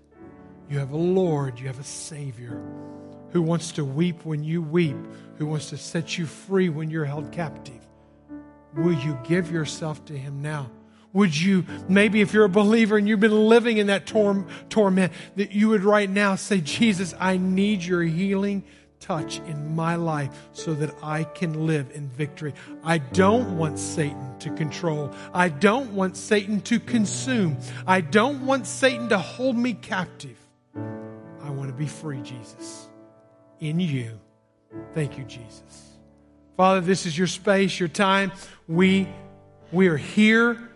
You 0.69 0.79
have 0.79 0.91
a 0.91 0.97
Lord. 0.97 1.59
You 1.59 1.67
have 1.67 1.79
a 1.79 1.83
Savior 1.83 2.61
who 3.31 3.41
wants 3.41 3.73
to 3.73 3.85
weep 3.85 4.25
when 4.25 4.43
you 4.43 4.61
weep, 4.61 4.97
who 5.37 5.45
wants 5.45 5.69
to 5.69 5.77
set 5.77 6.17
you 6.17 6.25
free 6.25 6.69
when 6.69 6.89
you're 6.89 7.05
held 7.05 7.31
captive. 7.31 7.85
Will 8.75 8.93
you 8.93 9.17
give 9.23 9.51
yourself 9.51 10.03
to 10.05 10.17
Him 10.17 10.41
now? 10.41 10.69
Would 11.13 11.39
you, 11.39 11.65
maybe 11.87 12.21
if 12.21 12.33
you're 12.33 12.45
a 12.45 12.49
believer 12.49 12.97
and 12.97 13.07
you've 13.07 13.19
been 13.19 13.47
living 13.47 13.77
in 13.77 13.87
that 13.87 14.05
tor- 14.05 14.45
torment, 14.69 15.13
that 15.35 15.51
you 15.51 15.69
would 15.69 15.83
right 15.83 16.09
now 16.09 16.35
say, 16.35 16.61
Jesus, 16.61 17.13
I 17.19 17.37
need 17.37 17.81
your 17.81 18.03
healing 18.03 18.63
touch 18.99 19.39
in 19.39 19.75
my 19.75 19.95
life 19.95 20.29
so 20.53 20.73
that 20.73 20.93
I 21.01 21.23
can 21.23 21.65
live 21.65 21.91
in 21.93 22.09
victory. 22.09 22.53
I 22.83 22.97
don't 22.97 23.57
want 23.57 23.79
Satan 23.79 24.37
to 24.39 24.49
control. 24.51 25.13
I 25.33 25.49
don't 25.49 25.93
want 25.93 26.17
Satan 26.17 26.61
to 26.61 26.79
consume. 26.79 27.57
I 27.85 28.01
don't 28.01 28.45
want 28.45 28.67
Satan 28.67 29.09
to 29.09 29.17
hold 29.17 29.57
me 29.57 29.73
captive. 29.73 30.37
To 31.67 31.73
be 31.73 31.85
free, 31.85 32.21
Jesus, 32.21 32.87
in 33.59 33.79
you. 33.81 34.17
Thank 34.93 35.17
you, 35.17 35.25
Jesus. 35.25 35.97
Father, 36.55 36.79
this 36.79 37.05
is 37.05 37.17
your 37.17 37.27
space, 37.27 37.77
your 37.77 37.89
time. 37.89 38.31
We, 38.69 39.07
we 39.73 39.89
are 39.89 39.97
here 39.97 40.69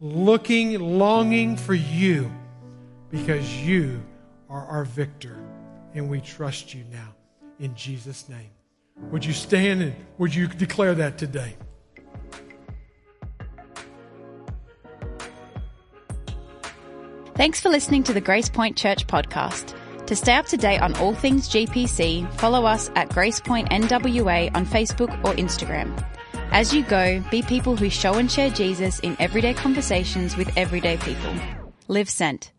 looking, 0.00 0.80
longing 0.80 1.58
for 1.58 1.74
you 1.74 2.32
because 3.10 3.54
you 3.56 4.02
are 4.48 4.64
our 4.64 4.84
victor 4.84 5.36
and 5.94 6.08
we 6.08 6.22
trust 6.22 6.72
you 6.72 6.84
now 6.90 7.14
in 7.60 7.74
Jesus' 7.74 8.30
name. 8.30 8.50
Would 9.10 9.26
you 9.26 9.34
stand 9.34 9.82
and 9.82 9.94
would 10.16 10.34
you 10.34 10.48
declare 10.48 10.94
that 10.94 11.18
today? 11.18 11.54
Thanks 17.34 17.60
for 17.60 17.68
listening 17.68 18.02
to 18.04 18.14
the 18.14 18.22
Grace 18.22 18.48
Point 18.48 18.76
Church 18.76 19.06
podcast. 19.06 19.77
To 20.08 20.16
stay 20.16 20.36
up 20.36 20.46
to 20.46 20.56
date 20.56 20.80
on 20.80 20.94
all 20.96 21.12
things 21.12 21.50
GPC, 21.50 22.32
follow 22.40 22.64
us 22.64 22.90
at 22.96 23.10
Grace 23.10 23.40
Point 23.40 23.68
NWA 23.68 24.50
on 24.56 24.64
Facebook 24.64 25.12
or 25.22 25.34
Instagram. 25.34 26.02
As 26.50 26.72
you 26.72 26.82
go, 26.82 27.22
be 27.30 27.42
people 27.42 27.76
who 27.76 27.90
show 27.90 28.14
and 28.14 28.32
share 28.32 28.48
Jesus 28.48 29.00
in 29.00 29.18
everyday 29.20 29.52
conversations 29.52 30.34
with 30.34 30.50
everyday 30.56 30.96
people. 30.96 31.34
Live 31.88 32.08
sent. 32.08 32.52